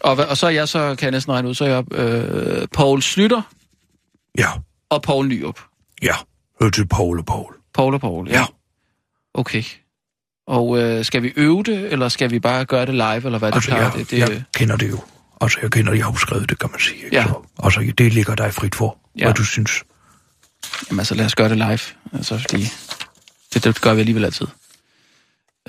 [0.01, 2.69] Og, og så er jeg så, kan jeg næsten regne ud, så er jeg øh,
[2.73, 3.43] Paul Slytter
[4.39, 4.49] Ja,
[4.91, 5.61] og Paul Nyrup.
[6.03, 6.15] ja.
[6.61, 7.55] Hør til Paul og Paul.
[7.75, 8.39] Paul og Paul, ja.
[8.39, 8.45] Ja.
[9.35, 9.63] Okay.
[10.47, 13.49] Og øh, skal vi øve det, eller skal vi bare gøre det live, eller hvad
[13.53, 13.83] det Altså, plejer?
[13.85, 14.99] jeg, det, det, jeg kender det jo.
[15.41, 17.05] Altså, jeg kender, jeg har skrevet det, kan man sige.
[17.05, 17.17] Ikke?
[17.17, 17.25] Ja.
[17.25, 17.35] Så,
[17.65, 19.25] altså, det ligger dig frit for, Ja.
[19.25, 19.71] hvad du synes.
[20.91, 21.79] Jamen altså, lad os gøre det live.
[22.13, 22.67] Altså, fordi
[23.55, 24.47] det, det gør vi alligevel altid.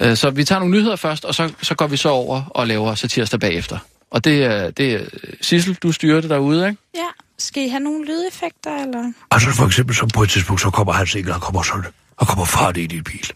[0.02, 2.68] Øh, Så vi tager nogle nyheder først, og så, så går vi så over og
[2.68, 3.78] laver satirsdag bagefter.
[4.12, 5.06] Og det er, det er
[5.42, 6.82] Sissel, du styrer det derude, ikke?
[6.96, 7.08] Ja.
[7.40, 9.12] Skal I have nogle lydeffekter, eller?
[9.32, 11.84] Altså, for eksempel, så på et tidspunkt, så kommer hans enkel, han kommer sådan,
[12.20, 13.32] han kommer fart ind i en bil.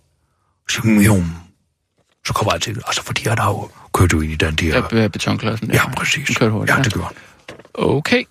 [0.70, 4.76] Så, kommer han til, altså, fordi han har jo kørt jo ind i den der...
[4.76, 4.88] Ja.
[4.88, 5.72] Be- betonklodsen.
[5.72, 6.28] Ja, præcis.
[6.28, 7.14] Den kørte hurtigt, Ja, det gør han.
[7.74, 8.24] Okay.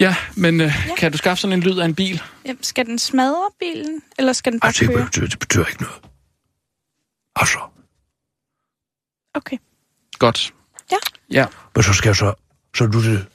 [0.00, 0.94] Ja, men øh, ja.
[0.96, 2.22] kan du skaffe sådan en lyd af en bil?
[2.46, 5.04] Jamen, skal den smadre bilen, eller skal den bare Altså, det køre?
[5.04, 5.96] betyder, det betyder ikke noget.
[7.36, 7.58] Altså,
[9.34, 9.56] Okay.
[10.18, 10.54] Godt.
[10.92, 10.96] Ja.
[11.30, 11.46] Ja.
[11.74, 12.34] men så skal jeg så,
[12.76, 13.26] så nu det,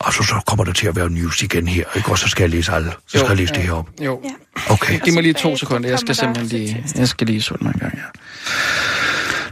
[0.00, 2.10] altså, så kommer der til at være news igen her, ikke?
[2.10, 3.26] Og så skal jeg læse alle, så skal Jo.
[3.28, 3.88] jeg læse det her op.
[4.00, 4.20] Jo.
[4.24, 4.72] Ja.
[4.72, 5.88] Okay, Giv mig lige så to sekunder.
[5.88, 6.84] Jeg skal simpelthen lige...
[6.96, 8.02] Jeg skal lige sunde mig en gang, ja.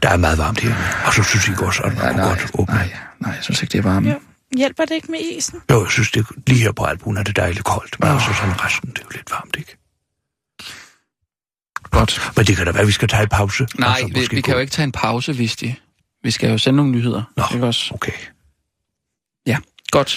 [0.03, 0.75] der er meget varmt her.
[1.07, 2.75] Og så synes jeg også, at man ja nej, godt åbne.
[2.75, 4.11] nej, nej, jeg synes ikke, det er varme.
[4.11, 4.21] Jo.
[4.57, 5.61] Hjælper det ikke med isen?
[5.71, 8.65] Jo, jeg synes, det, lige her på albuen er det dejligt koldt, men altså sådan
[8.65, 9.77] resten, det er jo lidt varmt, ikke?
[11.91, 12.33] Godt.
[12.37, 13.67] Men det kan da være, at vi skal tage en pause.
[13.79, 15.75] Nej, og så vi, vi kan jo ikke tage en pause, hvis de...
[16.23, 17.23] Vi skal jo sende nogle nyheder.
[17.37, 17.45] Nå.
[17.55, 17.95] Ikke også?
[17.95, 18.13] Okay.
[19.47, 19.57] Ja,
[19.93, 20.11] godt.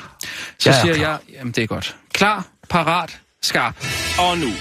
[0.60, 1.18] Så Jeg er siger jeg...
[1.34, 1.96] Jamen, det er godt.
[2.14, 3.76] Klar, parat, skarp.
[4.20, 4.52] Og nu,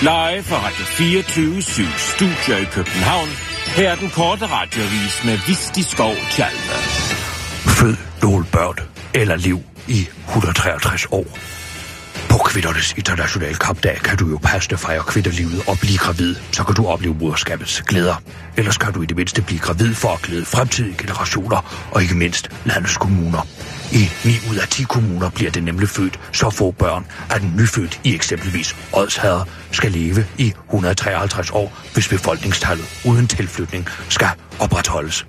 [0.00, 3.28] live fra Radio 24 7 Studio i København.
[3.66, 6.74] Her er den korte radiovis med Visti Skov Tjalve.
[7.78, 8.78] Fød nogle børn
[9.14, 11.26] eller liv i 163 år.
[12.30, 16.36] På kvindernes internationale kampdag kan du jo passende fejre kvinderlivet og blive gravid.
[16.52, 18.14] Så kan du opleve moderskabets glæder.
[18.56, 22.14] Ellers kan du i det mindste blive gravid for at glæde fremtidige generationer og ikke
[22.14, 23.46] mindst landets kommuner.
[23.94, 27.54] I 9 ud af 10 kommuner bliver det nemlig født så få børn, at en
[27.56, 34.28] nyfødt i eksempelvis Odshader skal leve i 153 år, hvis befolkningstallet uden tilflytning skal
[34.58, 35.26] opretholdes.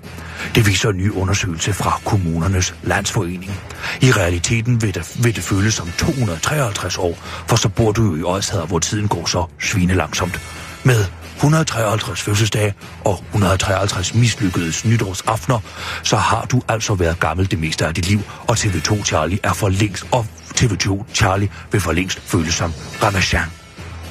[0.54, 3.52] Det viser en ny undersøgelse fra kommunernes landsforening.
[4.00, 8.16] I realiteten vil det, vil det føles som 253 år, for så bor du jo
[8.16, 10.40] i Odshader, hvor tiden går så svinelangsomt.
[10.84, 11.04] Med
[11.36, 12.74] 153 fødselsdage
[13.04, 15.58] og 153 mislykkede nytårsaftener,
[16.02, 19.52] så har du altså været gammel det meste af dit liv, og TV2 Charlie er
[19.52, 20.26] for længst, og
[20.60, 22.72] TV2 Charlie vil for længst føles som
[23.02, 23.46] Ramachan.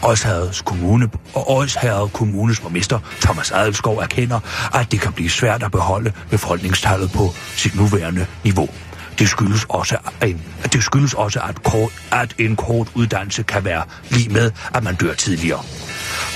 [0.03, 4.39] Odsherreds Kommune og Odsherred Kommunes borgmester Thomas Adelskov erkender,
[4.73, 8.69] at det kan blive svært at beholde befolkningstallet på sit nuværende niveau.
[9.19, 10.41] Det skyldes også, en,
[10.73, 14.95] det skyldes også at, kort, at en kort uddannelse kan være lige med, at man
[14.95, 15.63] dør tidligere.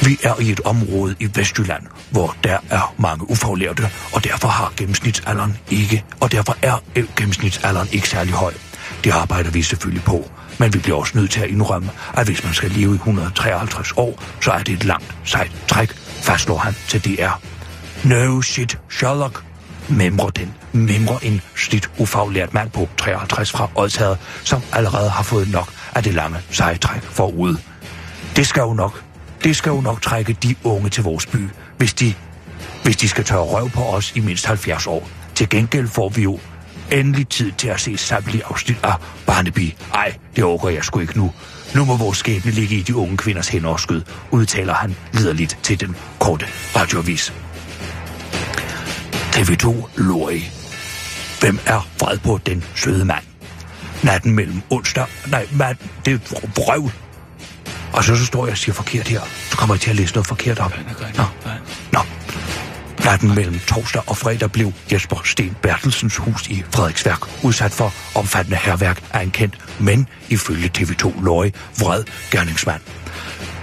[0.06, 4.74] Vi er i et område i Vestjylland, hvor der er mange ufaglærte, og derfor har
[4.78, 6.84] gennemsnitsalderen ikke, og derfor er
[7.16, 8.54] gennemsnitsalderen ikke særlig høj.
[9.04, 12.43] Det arbejder vi selvfølgelig på, men vi bliver også nødt til at indrømme, at hvis
[12.43, 16.76] man skal leve i 153 år, så er det et langt, sejt træk, fastslår han
[16.88, 17.41] til DR.
[18.04, 19.43] No shit, Sherlock,
[19.89, 25.52] memrer den, memrer en slidt ufaglært mand på 53 fra Odshavet, som allerede har fået
[25.52, 27.56] nok af det lange seje træk forud.
[28.36, 29.04] Det skal jo nok,
[29.44, 32.14] det skal jo nok trække de unge til vores by, hvis de,
[32.84, 35.10] hvis de skal tørre røv på os i mindst 70 år.
[35.36, 36.40] Til gengæld får vi jo
[36.92, 38.94] endelig tid til at se samtlige afsnit af
[39.26, 39.74] Barnaby.
[39.94, 41.34] Ej, det overgår jeg sgu ikke nu.
[41.76, 45.60] Nu må vores skæbne ligge i de unge kvinders hænder og skød, udtaler han liderligt
[45.64, 47.34] til den korte radioavis.
[49.36, 50.50] TV2 Lori.
[51.40, 53.24] Hvem er vred på den søde mand?
[54.04, 55.06] Natten mellem onsdag...
[55.28, 56.18] Nej, mand, det er
[56.56, 57.07] vrøvl.
[57.94, 59.22] Og så, så står jeg og siger forkert her.
[59.50, 60.74] Så kommer jeg til at læse noget forkert op.
[61.18, 61.24] Nå.
[61.92, 62.00] Nå.
[63.06, 68.58] Natten mellem torsdag og fredag blev Jesper Sten Bertelsens hus i Frederiksværk udsat for omfattende
[68.58, 72.82] herværk af en kendt, men ifølge TV2 Løje vred gerningsmand.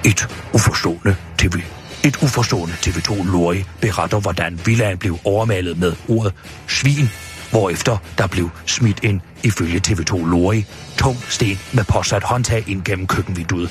[0.05, 1.63] Et uforstående TV
[2.05, 6.35] et uforstående TV2 Lori beretter, hvordan villaen blev overmalet med ordet
[6.69, 7.11] svin,
[7.51, 10.67] hvorefter der blev smidt en, ifølge TV2 Lori,
[10.99, 13.71] tung sten med påsat håndtag ind gennem køkkenvinduet.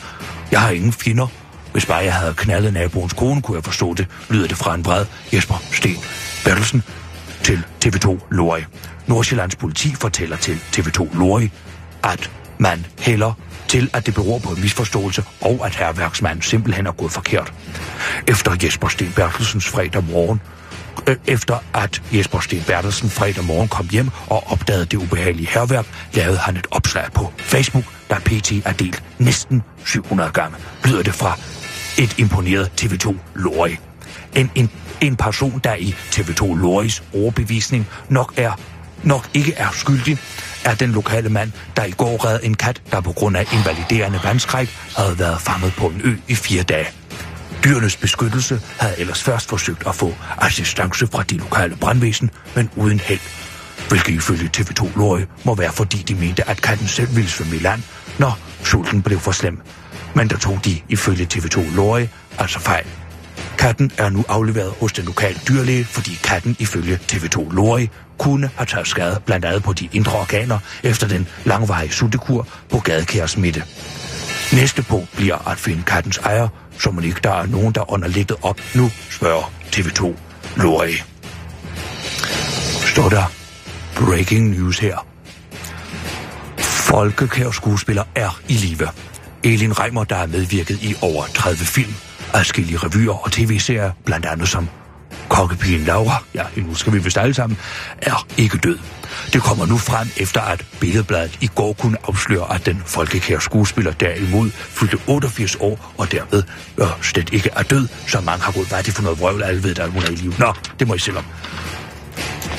[0.54, 1.28] Jeg har ingen fjender.
[1.72, 4.86] Hvis bare jeg havde knaldet naboens kone, kunne jeg forstå det, lyder det fra en
[4.86, 5.98] vred Jesper Sten
[6.46, 6.84] Bertelsen
[7.44, 8.60] til TV2 Lorry.
[9.08, 11.50] Nordsjællands politi fortæller til TV2 Lorry,
[12.04, 13.34] at man hælder
[13.68, 17.54] til, at det beror på en misforståelse, og at herværksmanden simpelthen er gået forkert.
[18.28, 20.42] Efter Jesper Sten Bertelsens fredag morgen
[21.08, 25.86] øh, efter at Jesper Sten Bertelsen fredag morgen kom hjem og opdagede det ubehagelige herværk,
[26.14, 31.14] lavede han et opslag på Facebook, der PT er delt næsten 700 gange, lyder det
[31.14, 31.40] fra
[31.98, 33.78] et imponeret TV2 Lori.
[34.36, 34.70] En, en,
[35.02, 38.52] en person, der i TV2 Loris overbevisning nok er
[39.04, 40.18] nok ikke er skyldig,
[40.66, 44.20] er den lokale mand, der i går redde en kat, der på grund af invaliderende
[44.24, 46.88] vandskræk havde været fanget på en ø i fire dage.
[47.64, 53.00] Dyrenes beskyttelse havde ellers først forsøgt at få assistance fra de lokale brandvæsen, men uden
[53.00, 53.20] held.
[53.90, 57.60] Hvilket ifølge TV2 Lorry må være fordi de mente, at katten selv ville svømme i
[57.60, 57.82] land,
[58.20, 59.62] når sulten blev for slem.
[60.16, 62.06] Men der tog de ifølge TV2 Lorry
[62.38, 62.86] altså fejl.
[63.58, 68.66] Katten er nu afleveret hos den lokale dyrlæge, fordi katten ifølge TV2 Lorry kunne have
[68.66, 73.64] taget skade blandt andet på de indre organer efter den langvarige sultekur på gadekærs midte.
[74.54, 76.48] Næste punkt bliver at finde kattens ejer,
[76.80, 80.02] så man ikke der er nogen, der under lidt op nu, spørger TV2
[80.62, 80.94] Lorry.
[82.86, 83.43] Står der
[83.96, 85.08] breaking news her.
[86.60, 88.88] Folkekær skuespiller er i live.
[89.44, 91.94] Elin Reimer, der har medvirket i over 30 film,
[92.34, 94.70] adskillige revyer og tv-serier, blandt andet som
[95.30, 97.58] Kokkepigen Laura, ja, nu skal vi vist alle sammen,
[98.02, 98.80] er ikke død.
[99.34, 103.92] Det kommer nu frem efter, at Billedbladet i går kunne afsløre, at den folkekære skuespiller
[103.92, 106.44] derimod fyldte 88 år, og dermed
[106.78, 109.44] øh, slet ikke er død, så mange har gået, hvad er det for noget vrøvl,
[109.44, 110.34] alle ved, at hun er i live.
[110.40, 111.26] Nå, det må I selv om.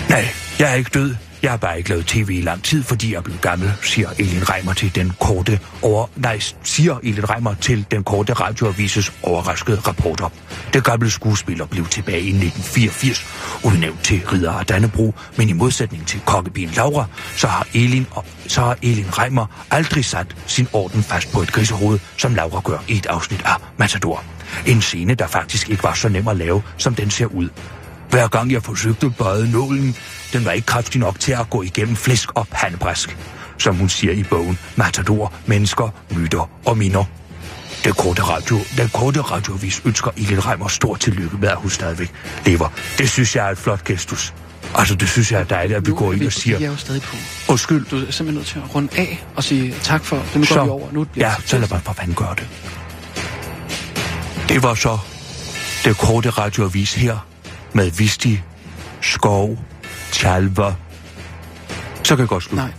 [0.08, 0.28] Nej,
[0.58, 1.14] jeg er ikke død.
[1.44, 4.08] Jeg har bare ikke lavet tv i lang tid, fordi jeg er blevet gammel, siger
[4.18, 6.06] Elin Reimer til den korte over...
[6.16, 10.28] Nej, siger Elin Reimer til den korte radioavises overraskede rapporter.
[10.72, 13.26] Det gamle skuespiller blev tilbage i 1984
[13.64, 17.04] udnævnt til ridder af Dannebro, men i modsætning til kokkebien Laura,
[17.36, 18.06] så har Elin,
[18.46, 22.78] så har Elin Reimer aldrig sat sin orden fast på et grisehoved, som Laura gør
[22.88, 24.24] i et afsnit af Matador.
[24.66, 27.48] En scene, der faktisk ikke var så nem at lave, som den ser ud.
[28.14, 29.96] Hver gang jeg forsøgte at bøje nålen,
[30.32, 33.16] den var ikke kraftig nok til at gå igennem flæsk og pandebræsk.
[33.58, 37.04] Som hun siger i bogen Matador, Mennesker, Myter og Minder.
[37.84, 42.12] Den korte, radio, den korte radiovis ønsker Elin Reimer stor tillykke med, at hun stadigvæk
[42.46, 42.72] lever.
[42.98, 44.34] Det synes jeg er et flot gestus.
[44.74, 46.70] Altså, det synes jeg er dejligt, at vi Nu går ind og siger, Vi er
[46.70, 47.16] jo stadig på.
[47.48, 50.40] undskyld, Du er simpelthen nødt til at runde af og sige tak for, det nu
[50.40, 50.92] går så, vi over.
[50.92, 52.48] Nu bliver ja, så lad mig for fanden gøre det.
[54.48, 54.98] Det var så
[55.84, 57.33] det korte radioavis her
[57.74, 58.40] med Visti,
[59.00, 59.58] Skov,
[60.12, 60.72] Tjalver.
[62.02, 62.64] Så kan jeg godt slutte.
[62.64, 62.72] Nej,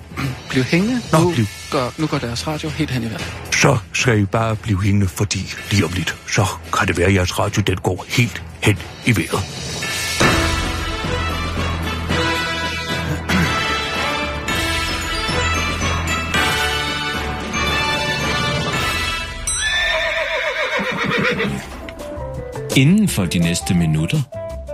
[0.49, 1.01] bliv hængende.
[1.11, 1.45] Nå, nu, bliv.
[1.71, 3.33] Går, nu går deres radio helt hen i vejret.
[3.51, 6.45] Så skal I bare blive hængende, fordi lige om lidt, så
[6.77, 9.43] kan det være, at jeres radio den går helt hen i vejret.
[22.77, 24.21] Inden for de næste minutter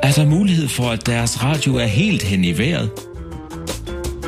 [0.03, 2.91] er der mulighed for, at deres radio er helt hen i vejret.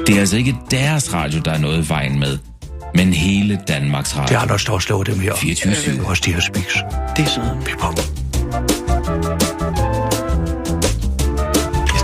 [0.08, 2.38] Det er altså ikke deres radio, der er noget i vejen med,
[2.96, 4.38] men hele Danmarks Det er Radio.
[4.38, 5.34] Anders, der slår dem her.
[5.34, 6.04] 24/7.
[6.04, 6.78] Hos de her speaks.
[7.18, 7.58] Det er sådan.
[7.58, 7.94] Er.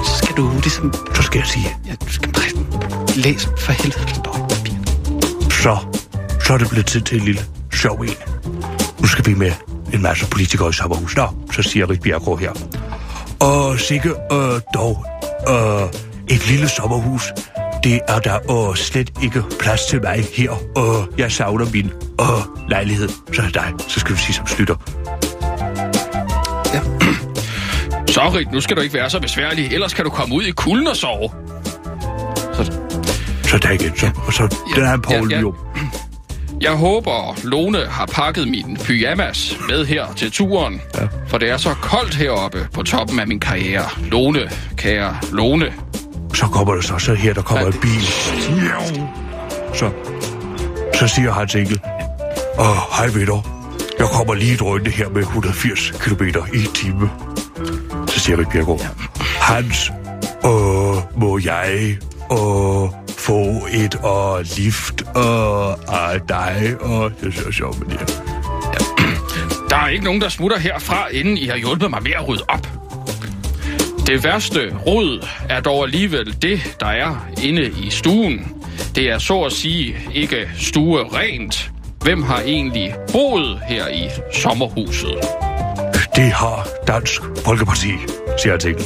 [0.03, 0.93] Så skal du ligesom...
[1.15, 2.43] Så skal jeg sige, Ja, du skal bare
[3.15, 4.49] læse for helvede, der står
[5.63, 5.77] så,
[6.45, 7.41] så er det blevet tid til en lille
[7.73, 8.09] sjov en.
[8.99, 9.51] Nu skal vi med
[9.93, 11.15] en masse politikere i sommerhus.
[11.15, 12.51] Nå, så siger Rik Bjergård her.
[13.41, 15.05] Og sikke øh, dog
[15.49, 17.33] øh, et lille sommerhus.
[17.83, 20.51] Det er der øh, slet ikke plads til mig her.
[20.77, 23.09] Øh, jeg savner min øh, lejlighed.
[23.33, 24.75] Så er dig, så skal vi sige som slutter.
[28.15, 30.87] Sorry, nu skal du ikke være så besværlig, ellers kan du komme ud i kulden
[30.87, 31.29] og sove.
[32.53, 32.71] Så,
[33.43, 35.41] Så der igen, så, og så den her Paul ja, ja.
[35.41, 35.55] jo.
[36.61, 40.81] Jeg håber, Lone har pakket min pyjamas med her til turen.
[40.95, 41.07] Ja.
[41.27, 43.85] For det er så koldt heroppe på toppen af min karriere.
[44.11, 44.39] Lone,
[44.77, 45.73] kære Lone.
[46.33, 48.01] Så kommer der så, så her, der kommer Ja, en det- bil.
[49.73, 49.89] Så,
[50.99, 51.79] så siger Hans Engel,
[52.59, 52.65] Åh,
[52.97, 53.55] hej venner.
[53.99, 57.09] Jeg kommer lige drønende her med 180 km i time.
[58.07, 58.81] Så siger Rik Bjergård,
[59.41, 59.91] Hans,
[60.45, 61.97] øh, må jeg
[62.31, 62.89] øh,
[63.29, 66.75] få et og lift øh, af dig?
[66.79, 68.21] Og det er så sjovt med det.
[69.69, 72.43] Der er ikke nogen, der smutter herfra, inden I har hjulpet mig med at rydde
[72.47, 72.67] op.
[74.07, 78.55] Det værste rod er dog alligevel det, der er inde i stuen.
[78.95, 81.71] Det er så at sige ikke stue rent.
[82.03, 85.17] Hvem har egentlig boet her i sommerhuset?
[86.15, 87.91] Det har Dansk Folkeparti,
[88.41, 88.85] siger Engel.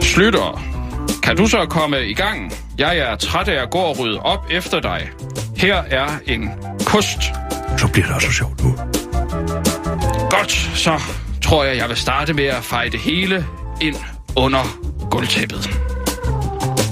[0.00, 0.62] Slytter,
[1.22, 2.52] kan du så komme i gang?
[2.78, 5.10] Jeg er træt af at gå og rydde op efter dig.
[5.56, 6.50] Her er en
[6.86, 7.22] kost.
[7.78, 8.76] Så bliver det også sjovt nu.
[10.30, 11.00] Godt, så
[11.42, 13.46] tror jeg, jeg vil starte med at feje det hele
[13.80, 13.96] ind
[14.36, 14.78] under
[15.10, 15.70] gulvtæppet.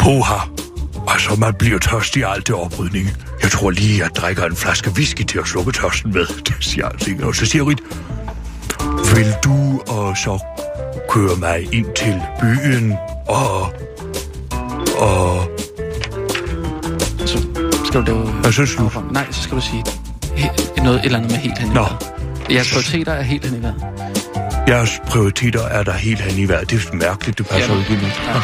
[0.01, 0.39] Poha.
[1.09, 3.07] Altså, man bliver tørstig af alt det oprydning.
[3.43, 6.27] Jeg tror lige, jeg drikker en flaske whisky til at slukke tørsten med.
[6.47, 7.37] Det siger altså ikke noget.
[7.37, 7.83] Så siger Rit,
[9.17, 10.39] vil du og så
[11.09, 12.93] køre mig ind til byen
[13.29, 13.73] og...
[14.99, 15.60] og...
[17.91, 18.53] Så skal du lave...
[18.53, 18.91] Synes du?
[19.11, 19.85] Nej, så skal du sige
[20.23, 21.81] he- noget et eller andet med helt hen i Nå.
[21.81, 21.97] vejret.
[22.51, 23.85] Jeres prioriteter er helt hen i vejret.
[24.69, 26.71] Jeres prioriteter er der helt hen i vejret.
[26.71, 28.43] Det er mærkeligt, det passer Jamen, ikke ja.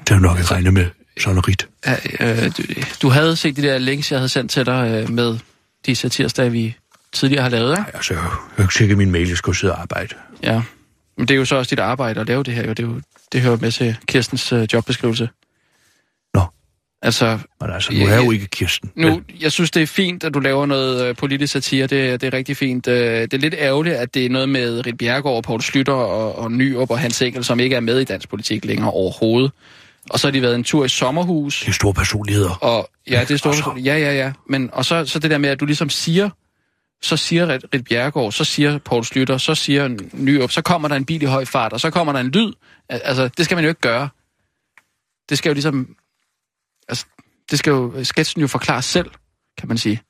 [0.00, 0.86] Det er jo nok ikke regnet med
[1.18, 1.68] sådan rit.
[1.86, 2.62] Ja, øh, du,
[3.02, 5.38] du havde set de der links, jeg havde sendt til dig øh, med
[5.86, 6.76] de satirsdage, vi
[7.12, 7.82] tidligere har lavet, ikke?
[7.82, 10.14] Nej, altså, jeg har ikke tjekket min mail, jeg skal jo sidde og arbejde.
[10.42, 10.62] Ja.
[11.18, 12.68] Men det er jo så også dit arbejde at lave det her, jo.
[12.70, 13.00] Det, er jo,
[13.32, 15.28] det hører med til Kirstens øh, jobbeskrivelse.
[16.34, 16.42] Nå.
[17.02, 18.90] Altså, Men altså, nu er jeg jo ikke Kirsten.
[18.96, 21.86] nu, jeg synes, det er fint, at du laver noget øh, politisk satire.
[21.86, 22.88] Det, det er rigtig fint.
[22.88, 26.38] Øh, det er lidt ærgerligt, at det er noget med Rit Bjergård, Poul Slytter og,
[26.38, 29.52] og Nyrup og Hans Engel, som ikke er med i dansk politik længere overhovedet.
[30.10, 31.60] Og så har de været en tur i sommerhus.
[31.60, 32.50] Det er store personligheder.
[32.50, 33.76] Og ja, det er Og så- stort.
[33.84, 34.32] Ja, ja, ja.
[34.48, 36.30] Men, og så, så det der med, at du ligesom siger,
[37.02, 41.04] så siger Rit, Bjergård, så siger Poul Slytter, så siger Nyrup, så kommer der en
[41.04, 42.52] bil i høj fart, og så kommer der en lyd.
[42.88, 44.08] Al- Altså, det skal man jo ikke gøre.
[45.28, 45.96] Det skal jo ligesom...
[46.88, 47.06] Altså,
[47.50, 49.10] det skal jo sketchen jo forklare selv,
[49.58, 50.00] kan man sige.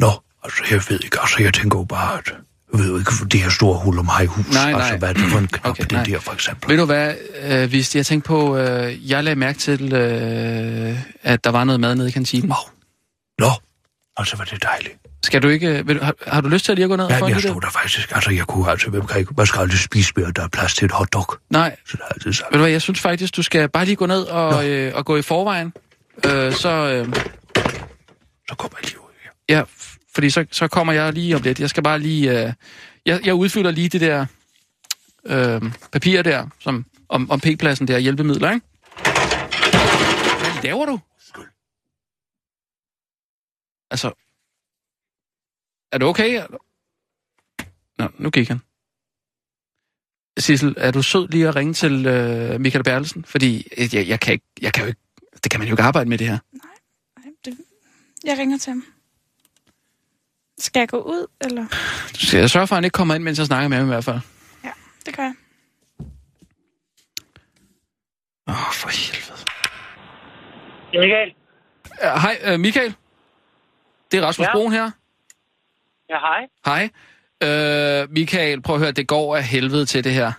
[0.00, 0.10] Nå,
[0.44, 1.20] altså, jeg ved ikke.
[1.20, 2.32] Altså, jeg tænker jo bare, at
[2.72, 4.46] jeg ved jo ikke, det her store hul om hus.
[4.54, 4.80] Nej, nej.
[4.80, 6.04] Altså, hvad er det for en knap, Okay, okay, nej.
[6.04, 6.70] den der, for eksempel?
[6.70, 11.44] Ved du hvad, øh, hvis jeg tænkte på, øh, jeg lagde mærke til, øh, at
[11.44, 12.52] der var noget mad nede i kantinen.
[13.38, 13.50] Nå,
[14.16, 14.94] altså, var det dejligt.
[15.24, 15.68] Skal du ikke...
[15.78, 17.26] øh, Vil har, har du lyst til at lige at gå ned og Ja, få
[17.26, 18.12] en jeg stod der faktisk.
[18.14, 20.74] Altså, jeg kunne altså, hvem kan ikke, man skal aldrig spise mere, der er plads
[20.74, 21.26] til et hotdog.
[21.50, 22.52] Nej, Så det er altid sagt.
[22.52, 25.04] Ved du hvad, jeg synes faktisk, du skal bare lige gå ned og, øh, og
[25.06, 25.72] gå i forvejen.
[26.26, 27.06] Øh, så, øh,
[28.48, 29.56] Så kommer jeg lige ud her.
[29.56, 29.62] ja,
[30.14, 31.60] fordi så, så kommer jeg lige om lidt.
[31.60, 32.46] Jeg skal bare lige...
[32.46, 32.52] Øh,
[33.06, 34.26] jeg, jeg udfylder lige det der
[35.24, 38.66] øh, papir der, som, om, om P-pladsen der, hjælpemidler, ikke?
[40.40, 41.00] Hvad laver du?
[43.90, 44.12] Altså,
[45.92, 46.42] er du okay?
[47.98, 48.60] Nå, nu gik han.
[50.38, 53.24] Sissel, er du sød lige at ringe til øh, Michael Bertelsen?
[53.24, 55.00] Fordi øh, jeg, jeg, kan ikke, jeg kan jo ikke,
[55.44, 56.38] det kan man jo ikke arbejde med det her.
[56.52, 57.58] Nej, det,
[58.24, 58.84] jeg ringer til ham.
[60.58, 61.66] Skal jeg gå ud, eller?
[62.12, 63.88] Du skal sørge for, at han ikke kommer ind, mens jeg snakker med ham i
[63.92, 64.18] hvert fald.
[64.64, 64.70] Ja,
[65.06, 65.34] det gør jeg.
[68.48, 69.42] Åh, oh, for helvede.
[70.94, 71.34] Michael?
[72.04, 72.94] Uh, hej, uh, Michael.
[74.12, 74.52] Det er Rasmus ja.
[74.52, 74.90] Broen her.
[76.10, 76.42] Ja, hej.
[76.66, 76.84] Hej.
[77.44, 80.32] Uh, Michael, prøv at høre, det går af helvede til det her.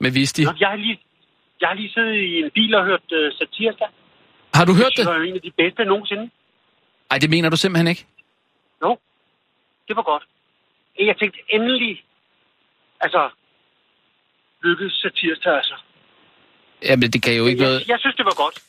[0.00, 0.44] Med Visti.
[0.44, 1.00] Nå, Jeg har lige,
[1.60, 3.84] jeg har lige siddet i en bil og hørt uh, Satirka.
[4.54, 5.06] Har du hørt Det det?
[5.06, 6.30] var en af de bedste nogensinde.
[7.10, 8.06] Nej, det mener du simpelthen ikke.
[8.82, 8.98] Jo,
[9.88, 10.24] det var godt.
[10.98, 12.04] Jeg tænkte endelig,
[13.00, 13.30] altså,
[14.62, 15.74] lykkedes Satirka, altså.
[16.82, 17.80] Jamen, det gav jo ikke noget.
[17.80, 18.62] Jeg, jeg synes, det var godt.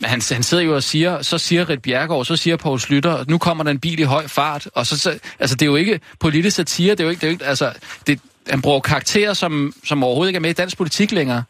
[0.00, 3.24] Men han, han sidder jo og siger, så siger Rit Bjergård, så siger Poul Slytter,
[3.28, 5.76] nu kommer der en bil i høj fart, og så, så altså det er jo
[5.76, 7.66] ikke politisk satire, det er jo ikke, det er jo ikke altså,
[8.06, 8.20] det,
[8.50, 11.44] han bruger karakterer, som, som overhovedet ikke er med i dansk politik længere.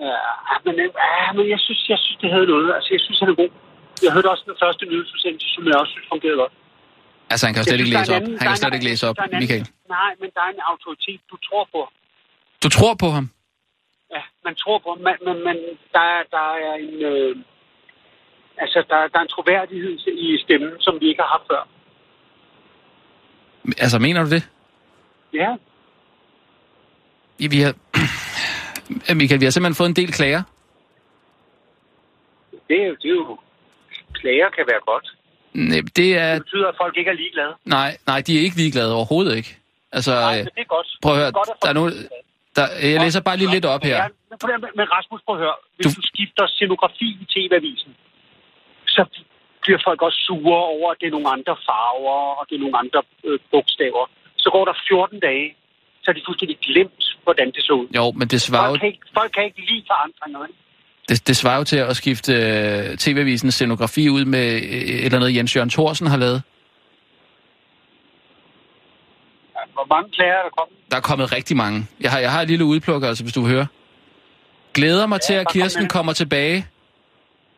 [0.00, 0.16] Ja,
[0.64, 2.74] men, ja, men jeg, synes, jeg synes, det havde noget.
[2.74, 3.50] Altså, jeg synes, han er god.
[4.04, 6.52] Jeg hørte også den første nyhedsudsendelse, som jeg også synes fungerede godt.
[7.30, 8.22] Altså, han kan jo slet ikke læse op.
[8.40, 9.64] Han kan slet ikke læse op, Michael.
[9.96, 11.80] Nej, men der er en autoritet, du tror på.
[12.64, 13.26] Du tror på ham?
[14.14, 15.56] Ja, man tror på, men, men, men
[15.94, 16.94] der, er, der er en...
[17.10, 17.36] Øh,
[18.58, 21.62] altså, der, der er en troværdighed i stemmen, som vi ikke har haft før.
[23.78, 24.48] Altså, mener du det?
[25.32, 25.56] Ja,
[27.40, 27.74] Ja, Vi har...
[29.20, 30.42] Michael, vi har simpelthen fået en del klager.
[32.68, 32.94] det er jo...
[32.94, 33.38] Det er jo
[34.14, 35.06] klager kan være godt.
[35.54, 36.32] Nej, det er...
[36.34, 37.52] Det betyder, at folk ikke er ligeglade.
[37.64, 39.52] Nej, nej, de er ikke ligeglade overhovedet ikke.
[39.92, 40.88] Altså, Nej, men det er godt.
[41.02, 41.92] prøv at høre, Det er godt, der er nogen...
[42.56, 43.96] Der, jeg læser bare lige lidt op her.
[44.02, 44.06] Ja,
[44.80, 45.56] men, Rasmus, prøv at høre.
[45.76, 47.92] Hvis Du- du, skifter scenografi i TV-avisen,
[48.96, 49.02] så
[49.62, 52.78] bliver folk også sure over, at det er nogle andre farver, og det er nogle
[52.82, 54.04] andre øh, bogstaver.
[54.44, 55.48] Så går der 14 dage,
[56.02, 57.86] så er de fuldstændig glemt, hvordan det så ud.
[57.98, 60.38] Jo, men det svarer Folk kan ikke, folk kan ikke lide forandringer.
[60.44, 60.52] vel?
[61.08, 65.18] Det, det svarer jo til at skifte øh, TV-avisens scenografi ud med øh, et eller
[65.18, 66.42] andet, Jens Jørgen Thorsen har lavet.
[69.54, 70.76] Ja, Hvor mange klager er der kommet?
[70.90, 71.86] Der er kommet rigtig mange.
[72.00, 73.66] Jeg har, jeg har et lille udpluk, altså, hvis du vil høre.
[74.74, 75.90] Glæder mig til, at kom Kirsten med.
[75.90, 76.66] kommer tilbage.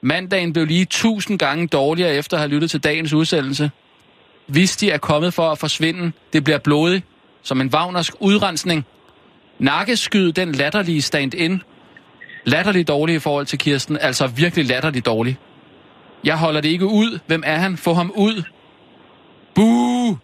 [0.01, 3.71] Mandagen blev lige tusind gange dårligere efter at have lyttet til dagens udsendelse.
[4.47, 7.05] Hvis de er kommet for at forsvinde, det bliver blodigt.
[7.43, 8.87] som en Wagnersk udrensning.
[9.59, 11.63] Nakkeskyd den latterlige stand-in.
[12.45, 13.97] Latterligt dårlig i forhold til Kirsten.
[14.01, 15.37] Altså virkelig latterligt dårlig.
[16.25, 17.19] Jeg holder det ikke ud.
[17.27, 17.77] Hvem er han?
[17.77, 18.43] Få ham ud.
[19.55, 20.17] Buh!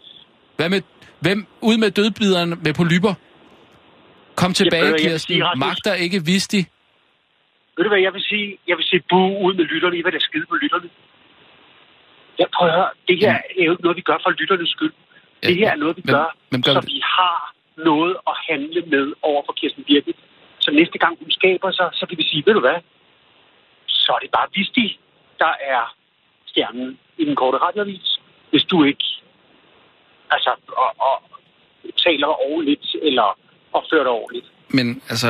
[0.56, 0.80] Hvad med,
[1.20, 1.46] hvem?
[1.60, 3.14] Ud med dødbideren med polyper.
[4.34, 5.34] Kom tilbage, hvad, jeg Kirsten.
[5.34, 6.60] sige, Rasmus- Magter ikke Visti.
[7.76, 8.58] Ved du hvad, jeg vil sige?
[8.68, 9.96] Jeg vil sige bu ud med lytterne.
[9.98, 10.88] I vil da skide på lytterne.
[12.38, 12.90] Jeg prøver at høre.
[13.08, 14.92] Det her er jo ikke noget, vi gør for lytternes skyld.
[15.42, 16.88] Ja, Det her er noget, vi hvem- gør, hvem gør så det?
[16.94, 17.38] vi har
[17.88, 20.16] noget at handle med over for Kirsten Birgit.
[20.66, 22.78] Så næste gang hun skaber sig, så kan vi sige, ved du hvad?
[23.86, 24.86] Så er det bare Visti,
[25.38, 25.94] der er
[26.46, 28.08] stjernen i den korte radioavis.
[28.50, 29.06] Hvis du ikke
[30.30, 30.50] altså,
[30.84, 31.16] og, og,
[32.04, 33.38] taler ordentligt eller
[33.72, 34.46] opfører dig ordentligt.
[34.68, 35.28] Men altså,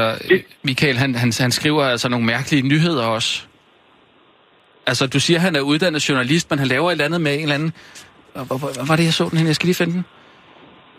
[0.63, 3.47] Michael, han, han, han skriver altså nogle mærkelige nyheder også.
[4.87, 7.35] Altså, du siger, at han er uddannet journalist, men han laver et eller andet med
[7.35, 7.73] en eller anden...
[8.33, 9.47] Hvor, hvor, hvor var det, jeg så den hen?
[9.47, 10.05] Jeg skal lige finde den.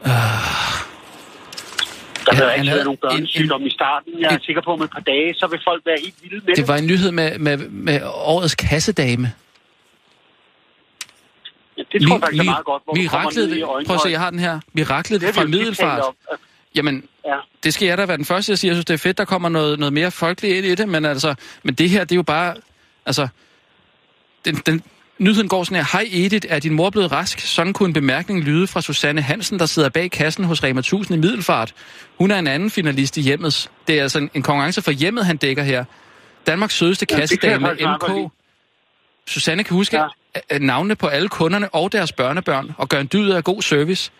[0.02, 0.97] Uh,
[2.32, 4.12] Der Ja, ja, ikke havde nogen børnesygdom i starten.
[4.22, 6.16] Jeg er en- sikker på, at om et par dage, så vil folk være helt
[6.24, 9.34] vilde med det var en nyhed med, med, med årets kassedame.
[11.78, 13.96] Ja, det tror jeg faktisk er meget godt, hvor du kommer miraklet, ned i prøv
[13.96, 14.60] at se, jeg har den her.
[14.74, 16.04] Miraklet Det vi fra Middelfart.
[16.76, 17.36] Jamen, Ja.
[17.64, 18.70] det skal jeg da være den første, jeg siger.
[18.72, 21.06] Jeg synes, det er fedt, der kommer noget, noget mere folkeligt ind i det, men
[21.06, 22.56] altså, men det her, det er jo bare,
[23.06, 23.28] altså,
[24.46, 24.84] den, den,
[25.20, 25.98] nyheden går sådan her.
[25.98, 27.40] Hej Edith, er din mor blevet rask?
[27.40, 31.18] Sådan kunne en bemærkning lyde fra Susanne Hansen, der sidder bag kassen hos Rema 1000
[31.18, 31.74] i Middelfart.
[32.20, 33.72] Hun er en anden finalist i hjemmets.
[33.88, 35.86] Det er altså en, en konkurrence for hjemmet, han dækker her.
[36.48, 38.32] Danmarks sødeste Ja, kassedame, MK.
[39.28, 40.58] Susanne kan huske ja.
[40.60, 44.12] navnene på alle kunderne og deres børnebørn, og gøre en dyd af god service.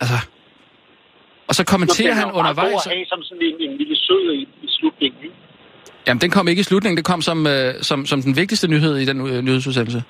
[0.00, 0.16] Altså,
[1.48, 2.82] og så kommenterer han undervejs...
[2.82, 4.52] Det er have som sådan en, en lille sød ikke?
[6.06, 6.96] Jamen, den kom ikke i slutningen.
[6.96, 10.02] Det kom som, øh, som, som den vigtigste nyhed i den øh, nyhedsudsendelse.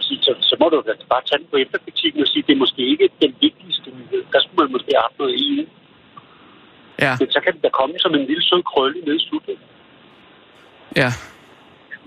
[0.00, 2.56] Så, så, må du da bare tage den på efterkritikken og sige, at det er
[2.64, 4.22] måske ikke den vigtigste nyhed.
[4.32, 5.68] Der skulle man måske have haft noget i.
[7.04, 9.64] Ja, Men så kan den da komme som en lille sød krølle nede i slutningen.
[10.96, 11.10] ja.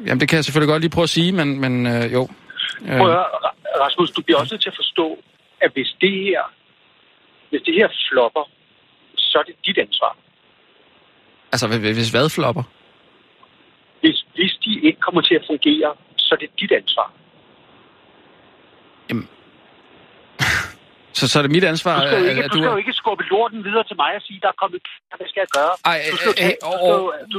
[0.05, 2.21] Jamen, det kan jeg selvfølgelig godt lige prøve at sige, men, men øh, jo.
[2.87, 5.07] Øh, Prøv at høre, Ra- Rasmus, du bliver også nødt til at forstå,
[5.61, 6.41] at hvis det her,
[7.49, 8.45] hvis det her flopper,
[9.17, 10.17] så er det dit ansvar.
[11.51, 12.63] Altså, hvis- hvad flopper?
[14.01, 17.11] Hvis, hvis de ikke kommer til at fungere, så er det dit ansvar.
[21.19, 22.61] Så, så er det mit ansvar, Du skal, jo ikke, at du du...
[22.63, 24.81] skal jo ikke skubbe lorten videre til mig og sige, der er kommet
[25.17, 25.73] hvad skal jeg gøre?
[25.91, 27.37] Ej, du skal, øh, øh, du skal, jo- du,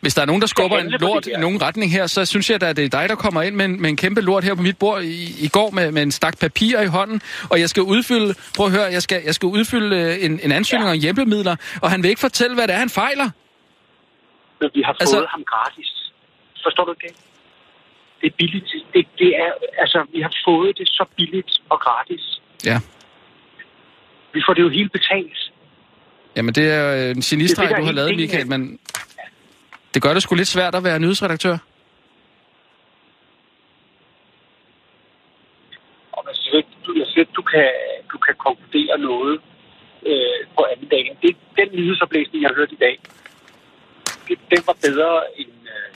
[0.00, 2.62] Hvis der er nogen, der skubber en lort i nogen retning her, så synes jeg
[2.62, 4.62] at det er dig, der kommer ind med en, med en kæmpe lort her på
[4.62, 7.20] mit bord i, i går med, med en stak papir i hånden,
[7.50, 10.52] og jeg skal udfylde, prøv at høre, jeg skal, jeg skal udfylde øh, en, en
[10.52, 10.92] ansøgning ja.
[10.94, 13.30] om hjælpemidler, og han vil ikke fortælle, hvad det er, han fejler.
[14.60, 15.90] men vi har fået Altså- ham gratis.
[16.62, 17.12] Forstår du det?
[18.20, 18.66] Det er billigt.
[18.94, 22.40] Det, det er, altså, vi har fået det så billigt og gratis.
[22.64, 22.78] Ja.
[24.34, 25.38] Vi får det jo helt betalt.
[26.36, 28.78] Jamen, det er øh, en genistreg, du har lavet, Michael, men
[29.94, 31.56] det gør det sgu lidt svært at være nyhedsredaktør.
[36.12, 37.68] Og jeg siger, du, jeg siger, du kan,
[38.12, 39.40] du kan konkludere noget
[40.06, 41.16] øh, på anden dagen.
[41.22, 42.98] Det, den nyhedsoplæsning, jeg har hørt i dag,
[44.28, 45.88] det, den var bedre end, øh,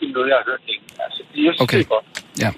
[0.00, 0.84] end noget, jeg har hørt længe.
[1.04, 1.78] Altså, det, jeg synes, Okay.
[1.78, 2.06] det er godt.
[2.42, 2.50] Ja.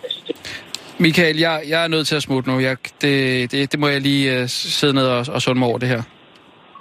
[0.98, 2.60] Michael, jeg, jeg er nødt til at smutte nu.
[2.60, 5.78] Jeg, det, det, det må jeg lige uh, sidde ned og, og sunde mig over
[5.78, 6.02] det her.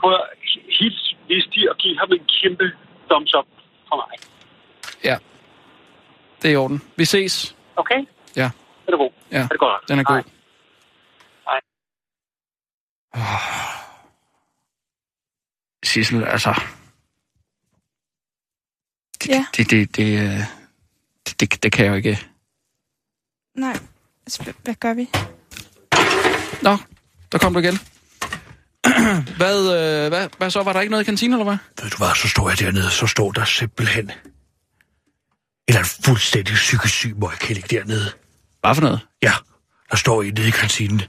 [0.01, 0.21] Prøv at
[0.79, 2.71] hils Visti og give ham en kæmpe
[3.09, 3.45] thumbs up
[3.89, 4.17] fra mig.
[5.03, 5.17] Ja.
[6.41, 6.81] Det er i orden.
[6.95, 7.55] Vi ses.
[7.75, 8.05] Okay?
[8.35, 8.43] Ja.
[8.87, 9.11] Er det god?
[9.31, 9.87] Ja, Er det godt?
[9.89, 10.15] den er god.
[10.15, 10.23] Hej.
[11.45, 11.61] Hej.
[15.83, 16.61] Sissel, altså...
[19.27, 20.39] Ja, Det, det, det, øh,
[21.27, 22.19] det, det, det kan jeg jo ikke.
[23.55, 23.73] nej.
[24.25, 25.09] Altså, hvad- hvad gør vi?
[26.63, 26.77] Nå,
[27.31, 27.73] der kom du igen.
[29.39, 30.63] hvad, øh, hvad, hvad så?
[30.63, 31.57] Var der ikke noget i kantinen, eller hvad?
[31.83, 34.11] Ved du hvad, så står jeg dernede, så står der simpelthen en
[35.67, 38.11] eller anden fuldstændig psykisk syg møgkælling dernede.
[38.61, 38.99] Hvad for noget?
[39.23, 39.33] Ja,
[39.91, 41.01] der står en nede i kantinen.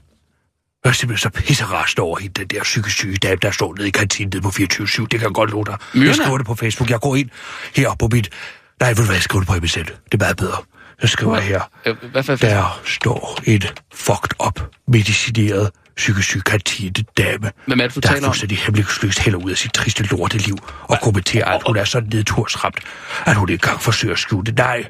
[0.83, 3.87] Jeg er simpelthen så pisserast over hende, den der psykisk syge dame, der står nede
[3.87, 5.01] i kantinen nede på 24-7.
[5.01, 5.77] Det kan jeg godt love dig.
[5.95, 6.89] Jeg skriver det på Facebook.
[6.89, 7.29] Jeg går ind
[7.75, 8.29] her på mit...
[8.79, 9.79] Nej, ved du hvad, jeg skriver det på MSN.
[9.79, 10.57] Det er meget bedre.
[11.01, 11.61] Jeg skriver jeg her.
[11.85, 13.61] Øh, hvad for Der står en
[13.93, 18.31] fucked up, medicineret, psykisk syg kantine dame, Hvem er det, du der taler om?
[18.33, 22.79] fuldstændig hemmelighedsløst hælder ud af sit triste lorteliv og kommenterer, at hun er så nedtursramt,
[23.25, 24.55] at hun ikke engang forsøger at skjule det.
[24.57, 24.83] Nej,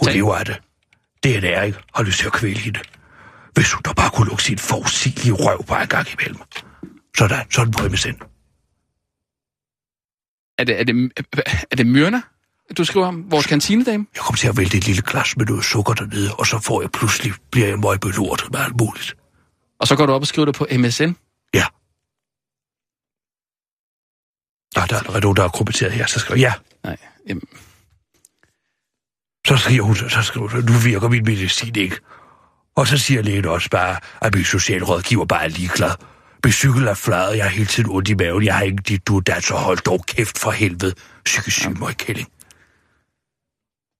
[0.00, 0.60] hun Tag- lever af det.
[1.22, 2.80] Det er det, jeg ikke har lyst til at kvæle hende.
[3.54, 6.40] Hvis hun da bare kunne lukke sin forudsigelige røv bare en gang imellem.
[7.18, 8.08] Sådan, sådan på MSN.
[10.58, 11.12] Er det, er det,
[11.70, 12.20] er det Myrna,
[12.76, 13.30] du skriver om?
[13.30, 14.06] Vores kantinedame?
[14.14, 16.80] Jeg kommer til at vælte et lille glas med noget sukker dernede, og så får
[16.80, 19.16] jeg pludselig, bliver jeg møgbelort med alt muligt.
[19.80, 21.10] Og så går du op og skriver det på MSN?
[21.54, 21.66] Ja.
[24.76, 26.40] Nå, der er allerede der er kommenteret her, så skriver.
[26.40, 26.52] Ja.
[26.84, 26.96] Nej,
[27.28, 27.48] jamen.
[29.46, 31.96] Så skriver hun, så skriver hun, nu virker min medicin ikke.
[32.76, 35.90] Og så siger lægen også bare, at min socialrådgiver bare er ligeglad.
[36.44, 39.08] Min cykel er flad, jeg har hele tiden ondt i maven, jeg har ikke dit
[39.08, 40.94] du der så hold dog kæft for helvede.
[41.24, 41.92] Psykisk syg, ja.
[41.92, 42.28] kælling.